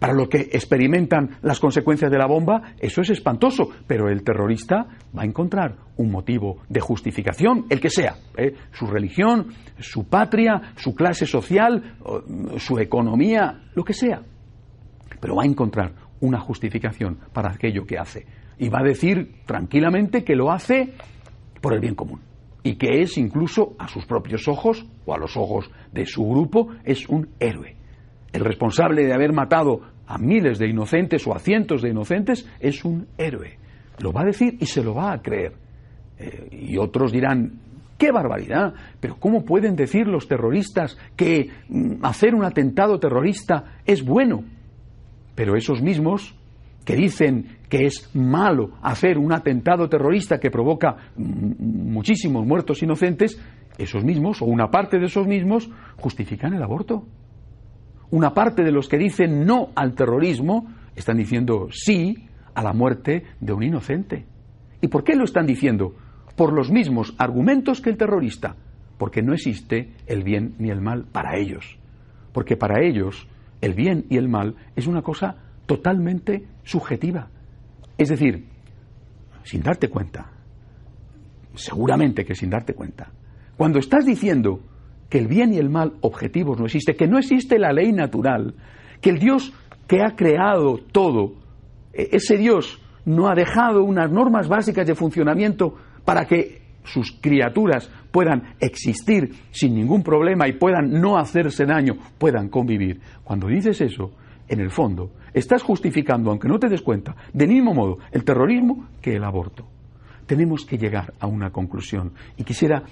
para 0.01 0.15
los 0.15 0.29
que 0.29 0.49
experimentan 0.51 1.37
las 1.43 1.61
consecuencias 1.61 2.11
de 2.11 2.19
la 2.19 2.27
bomba, 2.27 2.73
eso 2.79 3.03
es 3.03 3.11
espantoso, 3.11 3.69
pero 3.87 4.09
el 4.09 4.25
terrorista 4.25 4.87
va 5.17 5.23
a 5.23 5.27
encontrar 5.27 5.77
un 5.99 6.11
motivo 6.11 6.63
de 6.71 6.81
justificación, 6.81 7.67
el 7.69 7.81
que 7.81 7.91
sea, 7.91 8.17
¿eh? 8.37 8.55
su 8.73 8.87
religión, 8.87 9.49
su 9.79 10.09
patria, 10.09 10.73
su 10.77 10.95
clase 10.95 11.27
social, 11.27 11.97
su 12.57 12.79
economía, 12.79 13.61
lo 13.75 13.85
que 13.85 13.93
sea. 13.93 14.23
Pero 15.21 15.37
va 15.37 15.43
a 15.43 15.47
encontrar 15.47 15.93
una 16.21 16.41
justificación 16.41 17.19
para 17.35 17.53
aquello 17.53 17.85
que 17.85 17.99
hace. 17.99 18.27
Y 18.59 18.71
va 18.71 18.81
a 18.81 18.85
decir 18.85 19.43
tranquilamente 19.45 20.25
que 20.25 20.35
lo 20.35 20.51
hace 20.51 20.95
por 21.61 21.75
el 21.75 21.81
bien 21.81 21.95
común. 21.95 22.21
Y 22.63 22.77
que 22.77 23.03
es 23.03 23.19
incluso 23.19 23.75
a 23.79 23.87
sus 23.89 24.07
propios 24.07 24.49
ojos 24.49 24.87
o 25.05 25.15
a 25.15 25.19
los 25.19 25.37
ojos 25.37 25.71
de 25.93 26.07
su 26.07 26.27
grupo, 26.27 26.69
es 26.85 27.07
un 27.09 27.29
héroe 27.39 27.80
el 28.33 28.45
responsable 28.45 29.05
de 29.05 29.13
haber 29.13 29.33
matado 29.33 29.81
a 30.07 30.19
miles 30.19 30.59
de 30.59 30.69
inocentes 30.69 31.27
o 31.27 31.35
a 31.35 31.39
cientos 31.39 31.83
de 31.83 31.91
inocentes 31.91 32.49
es 32.59 32.85
un 32.85 33.07
héroe. 33.17 33.59
Lo 33.99 34.13
va 34.13 34.23
a 34.23 34.27
decir 34.27 34.57
y 34.61 34.67
se 34.67 34.83
lo 34.83 34.95
va 34.95 35.13
a 35.13 35.23
creer. 35.23 35.53
Eh, 36.19 36.49
y 36.51 36.79
otros 36.79 37.13
dirán, 37.13 37.53
¡qué 37.99 38.11
barbaridad! 38.13 38.75
Pero 38.99 39.17
¿cómo 39.19 39.45
pueden 39.45 39.77
decir 39.77 40.07
los 40.07 40.27
terroristas 40.27 40.99
que 41.17 41.51
mm, 41.69 42.05
hacer 42.05 42.35
un 42.35 42.45
atentado 42.45 42.99
terrorista 42.99 43.79
es 43.85 44.05
bueno? 44.05 44.45
Pero 45.35 45.57
esos 45.57 45.83
mismos 45.83 46.35
que 46.85 46.97
dicen 46.97 47.59
que 47.69 47.87
es 47.87 48.11
malo 48.15 48.71
hacer 48.83 49.19
un 49.19 49.33
atentado 49.33 49.89
terrorista 49.89 50.39
que 50.39 50.51
provoca 50.51 50.97
mm, 51.17 51.93
muchísimos 51.93 52.47
muertos 52.47 52.83
inocentes, 52.83 53.41
esos 53.79 54.05
mismos, 54.05 54.43
o 54.43 54.47
una 54.47 54.71
parte 54.71 54.99
de 54.99 55.07
esos 55.07 55.27
mismos, 55.27 55.71
justifican 55.97 56.55
el 56.55 56.63
aborto 56.63 57.07
una 58.11 58.35
parte 58.35 58.63
de 58.63 58.73
los 58.73 58.89
que 58.89 58.99
dicen 58.99 59.45
no 59.47 59.71
al 59.75 59.95
terrorismo 59.95 60.67
están 60.97 61.17
diciendo 61.17 61.69
sí 61.71 62.29
a 62.55 62.63
la 62.63 62.73
muerte 62.73 63.25
de 63.41 63.53
un 63.53 63.63
inocente. 63.63 64.27
¿Y 64.81 64.89
por 64.89 65.05
qué 65.05 65.15
lo 65.15 65.25
están 65.25 65.47
diciendo? 65.47 65.95
Por 66.37 66.53
los 66.53 66.71
mismos 66.71 67.15
argumentos 67.19 67.81
que 67.81 67.91
el 67.91 67.97
terrorista, 67.97 68.57
porque 68.99 69.23
no 69.23 69.33
existe 69.33 69.93
el 70.07 70.25
bien 70.25 70.55
ni 70.59 70.71
el 70.71 70.81
mal 70.81 71.05
para 71.05 71.37
ellos. 71.37 71.79
Porque 72.33 72.57
para 72.57 72.83
ellos 72.85 73.29
el 73.61 73.75
bien 73.75 74.07
y 74.09 74.17
el 74.17 74.29
mal 74.29 74.57
es 74.75 74.87
una 74.87 75.03
cosa 75.03 75.37
totalmente 75.67 76.47
subjetiva. 76.65 77.29
Es 77.97 78.09
decir, 78.09 78.47
sin 79.45 79.63
darte 79.63 79.89
cuenta, 79.89 80.31
seguramente 81.55 82.25
que 82.25 82.35
sin 82.35 82.51
darte 82.51 82.75
cuenta, 82.75 83.11
cuando 83.57 83.79
estás 83.79 84.07
diciendo 84.07 84.61
que 85.11 85.19
el 85.19 85.27
bien 85.27 85.53
y 85.53 85.59
el 85.59 85.69
mal 85.69 85.95
objetivos 86.01 86.59
no 86.59 86.65
existe, 86.65 86.95
que 86.95 87.09
no 87.09 87.19
existe 87.19 87.59
la 87.59 87.73
ley 87.73 87.93
natural, 87.93 88.55
que 89.03 89.11
el 89.11 89.19
Dios 89.19 89.53
que 89.87 90.03
ha 90.03 90.15
creado 90.15 90.79
todo, 90.93 91.35
e-, 91.93 92.09
ese 92.13 92.39
Dios 92.39 92.81
no 93.05 93.29
ha 93.29 93.35
dejado 93.35 93.83
unas 93.83 94.11
normas 94.11 94.49
básicas 94.49 94.87
de 94.87 94.95
funcionamiento 94.95 95.75
para 96.05 96.27
que 96.27 96.61
sus 96.85 97.13
criaturas 97.21 97.91
puedan 98.11 98.55
existir 98.61 99.33
sin 99.51 99.75
ningún 99.75 100.03
problema 100.03 100.49
y 100.49 100.53
puedan 100.53 100.91
no 101.01 101.19
hacerse 101.19 101.67
daño, 101.67 101.97
puedan 102.19 102.49
convivir. 102.49 103.01
Cuando 103.25 103.49
dices 103.49 103.81
eso, 103.81 104.13
en 104.49 104.61
el 104.61 104.71
fondo, 104.71 105.11
estás 105.35 105.63
justificando, 105.63 106.31
aunque 106.31 106.49
no 106.49 106.59
te 106.59 106.69
des 106.69 106.83
cuenta, 106.83 107.15
del 107.33 107.49
mismo 107.49 107.75
modo 107.75 107.99
el 108.13 108.25
terrorismo 108.25 108.89
que 109.03 109.17
el 109.17 109.25
aborto. 109.25 109.67
Tenemos 110.27 110.65
que 110.65 110.79
llegar 110.79 111.15
a 111.19 111.27
una 111.27 111.51
conclusión 111.51 112.13
y 112.37 112.45
quisiera 112.45 112.85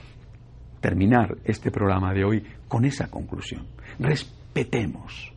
terminar 0.80 1.38
este 1.44 1.70
programa 1.70 2.12
de 2.12 2.24
hoy 2.24 2.44
con 2.68 2.84
esa 2.84 3.08
conclusión. 3.08 3.66
Respetemos 3.98 5.32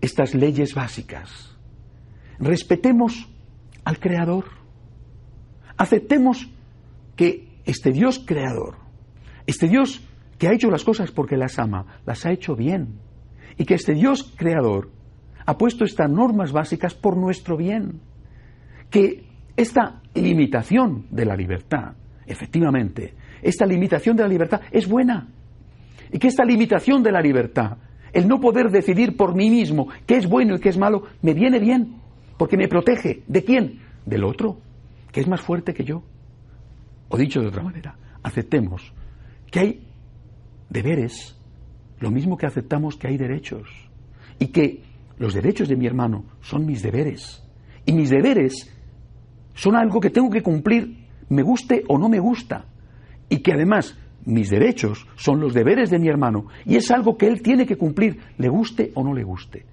estas 0.00 0.34
leyes 0.34 0.74
básicas. 0.74 1.56
Respetemos 2.38 3.28
al 3.84 3.98
Creador. 3.98 4.44
Aceptemos 5.76 6.48
que 7.16 7.48
este 7.64 7.92
Dios 7.92 8.22
creador, 8.26 8.76
este 9.46 9.68
Dios 9.68 10.02
que 10.38 10.48
ha 10.48 10.54
hecho 10.54 10.70
las 10.70 10.84
cosas 10.84 11.10
porque 11.10 11.36
las 11.36 11.58
ama, 11.58 12.00
las 12.06 12.24
ha 12.24 12.32
hecho 12.32 12.56
bien. 12.56 12.98
Y 13.58 13.66
que 13.66 13.74
este 13.74 13.92
Dios 13.92 14.32
creador 14.36 14.90
ha 15.44 15.58
puesto 15.58 15.84
estas 15.84 16.10
normas 16.10 16.52
básicas 16.52 16.94
por 16.94 17.16
nuestro 17.16 17.58
bien. 17.58 18.00
Que 18.88 19.26
esta 19.56 20.00
limitación 20.14 21.06
de 21.10 21.26
la 21.26 21.36
libertad, 21.36 21.94
efectivamente, 22.26 23.14
esta 23.42 23.66
limitación 23.66 24.16
de 24.16 24.22
la 24.22 24.28
libertad 24.28 24.60
es 24.70 24.88
buena. 24.88 25.28
Y 26.12 26.18
que 26.18 26.28
esta 26.28 26.44
limitación 26.44 27.02
de 27.02 27.12
la 27.12 27.20
libertad 27.20 27.78
El 28.12 28.26
no 28.26 28.40
poder 28.40 28.70
decidir 28.70 29.16
por 29.16 29.34
mí 29.34 29.50
mismo 29.50 29.88
qué 30.06 30.16
es 30.16 30.28
bueno 30.28 30.56
y 30.56 30.60
qué 30.60 30.68
es 30.68 30.78
malo, 30.78 31.04
me 31.22 31.34
viene 31.34 31.58
bien, 31.58 31.96
porque 32.38 32.56
me 32.56 32.68
protege. 32.68 33.22
¿De 33.26 33.44
quién? 33.44 33.80
Del 34.04 34.24
otro, 34.24 34.58
que 35.12 35.20
es 35.20 35.28
más 35.28 35.40
fuerte 35.40 35.74
que 35.74 35.84
yo. 35.84 36.02
O 37.08 37.16
dicho 37.16 37.40
de 37.40 37.48
otra 37.48 37.62
manera, 37.62 37.96
aceptemos 38.22 38.92
que 39.50 39.60
hay 39.60 39.86
deberes, 40.68 41.36
lo 41.98 42.10
mismo 42.10 42.36
que 42.36 42.46
aceptamos 42.46 42.96
que 42.96 43.08
hay 43.08 43.16
derechos, 43.16 43.68
y 44.38 44.48
que 44.48 44.82
los 45.18 45.34
derechos 45.34 45.68
de 45.68 45.76
mi 45.76 45.86
hermano 45.86 46.24
son 46.40 46.64
mis 46.66 46.82
deberes, 46.82 47.44
y 47.84 47.92
mis 47.92 48.10
deberes 48.10 48.72
son 49.54 49.76
algo 49.76 50.00
que 50.00 50.10
tengo 50.10 50.30
que 50.30 50.42
cumplir, 50.42 51.06
me 51.28 51.42
guste 51.42 51.84
o 51.88 51.98
no 51.98 52.08
me 52.08 52.20
gusta, 52.20 52.66
y 53.30 53.38
que 53.38 53.54
además 53.54 53.96
mis 54.26 54.50
derechos 54.50 55.06
son 55.16 55.40
los 55.40 55.54
deberes 55.54 55.88
de 55.88 55.98
mi 55.98 56.08
hermano, 56.08 56.48
y 56.66 56.76
es 56.76 56.90
algo 56.90 57.16
que 57.16 57.26
él 57.26 57.40
tiene 57.40 57.64
que 57.64 57.76
cumplir, 57.76 58.18
le 58.36 58.48
guste 58.50 58.92
o 58.94 59.02
no 59.02 59.14
le 59.14 59.24
guste. 59.24 59.64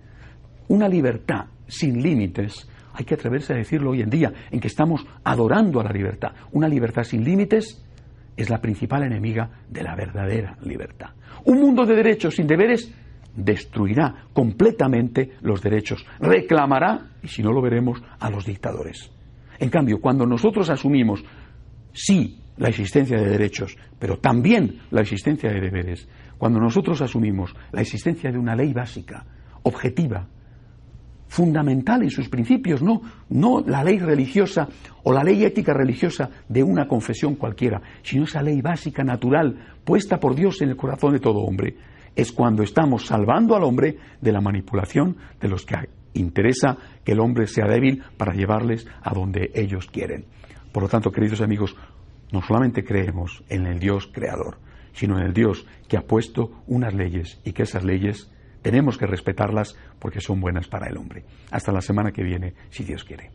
Una 0.70 0.88
libertad 0.88 1.48
sin 1.67 2.02
límites 2.02 2.70
hay 2.93 3.06
que 3.06 3.13
atreverse 3.13 3.54
a 3.54 3.58
decirlo 3.58 3.91
hoy 3.91 4.02
en 4.02 4.10
día, 4.10 4.34
en 4.50 4.60
que 4.60 4.67
estamos 4.67 5.06
adorando 5.24 5.80
a 5.80 5.84
la 5.84 5.91
libertad. 5.91 6.32
Una 6.54 6.67
libertad 6.67 7.04
sin 7.04 7.24
límites 7.24 7.84
es 8.36 8.50
la 8.50 8.60
principal 8.60 9.04
enemiga 9.04 9.50
de 9.70 9.84
la 9.84 9.96
verdadera 9.96 10.58
libertad. 10.63 11.10
Un 11.46 11.60
mundo 11.60 11.86
de 11.86 11.96
derechos 11.96 12.36
sin 12.36 12.48
deberes 12.48 12.91
destruirá 13.36 14.26
completamente 14.34 15.34
los 15.41 15.62
derechos, 15.62 16.04
reclamará, 16.20 17.12
y 17.22 17.28
si 17.28 17.43
no 17.43 17.52
lo 17.52 17.62
veremos, 17.62 18.02
a 18.20 18.32
los 18.32 18.46
dictadores. 18.46 19.12
En 19.60 19.70
cambio, 19.70 20.00
cuando 20.02 20.26
nosotros 20.26 20.70
asumimos, 20.72 21.24
sí, 21.93 22.41
la 22.58 22.70
existencia 22.70 23.17
de 23.17 23.30
derechos, 23.30 23.78
pero 24.00 24.17
también 24.17 24.80
la 24.91 25.02
existencia 25.02 25.52
de 25.52 25.62
deberes, 25.62 26.08
cuando 26.38 26.60
nosotros 26.60 27.02
asumimos 27.02 27.56
la 27.72 27.82
existencia 27.82 28.32
de 28.32 28.38
una 28.38 28.56
ley 28.56 28.74
básica, 28.74 29.26
objetiva, 29.63 30.28
fundamental 31.28 32.04
en 32.04 32.10
sus 32.10 32.30
principios, 32.30 32.82
no, 32.82 33.02
no 33.30 33.62
la 33.65 33.84
ley 33.84 34.00
religiosa 34.00 34.67
o 35.04 35.12
la 35.13 35.24
ley 35.24 35.43
ética 35.43 35.74
religiosa 35.74 36.30
de 36.48 36.63
una 36.63 36.88
confesión 36.88 37.36
cualquiera, 37.36 37.82
sino 38.02 38.24
esa 38.24 38.41
ley 38.41 38.62
básica, 38.62 39.04
natural, 39.04 39.76
puesta 39.84 40.20
por 40.20 40.36
Dios 40.36 40.62
en 40.62 40.70
el 40.70 40.78
corazón 40.78 41.13
de 41.13 41.20
todo 41.20 41.39
hombre. 41.39 41.76
Es 42.15 42.32
cuando 42.32 42.63
estamos 42.63 43.06
salvando 43.06 43.56
al 43.56 43.63
hombre 43.63 43.98
de 44.22 44.32
la 44.32 44.41
manipulación 44.41 45.17
de 45.39 45.50
los 45.50 45.65
que 45.65 45.76
interesa 46.13 46.78
que 47.04 47.12
el 47.12 47.20
hombre 47.20 47.46
sea 47.46 47.67
débil 47.67 48.04
para 48.17 48.34
llevarles 48.34 48.88
a 49.04 49.13
donde 49.13 49.52
ellos 49.54 49.88
quieren. 49.88 50.26
Por 50.72 50.84
lo 50.84 50.89
tanto, 50.89 51.12
queridos 51.12 51.41
amigos, 51.41 51.76
no 52.32 52.42
solamente 52.42 52.84
creemos 52.84 53.44
en 53.50 53.66
el 53.66 53.80
Dios 53.80 54.10
creador, 54.12 54.58
sino 54.94 55.18
en 55.20 55.26
el 55.26 55.34
Dios 55.34 55.66
que 55.88 55.98
ha 55.98 56.02
puesto 56.02 56.63
unas 56.68 56.94
leyes 56.94 57.40
y 57.44 57.54
que 57.54 57.63
esas 57.63 57.84
leyes 57.84 58.32
tenemos 58.62 58.98
que 58.98 59.06
respetarlas 59.06 59.76
porque 60.00 60.22
son 60.22 60.42
buenas 60.42 60.68
para 60.68 60.88
el 60.88 60.98
hombre. 60.98 61.24
Hasta 61.52 61.72
la 61.72 61.82
semana 61.82 62.12
que 62.12 62.24
viene, 62.24 62.54
si 62.70 62.84
Dios 62.84 63.04
quiere. 63.04 63.32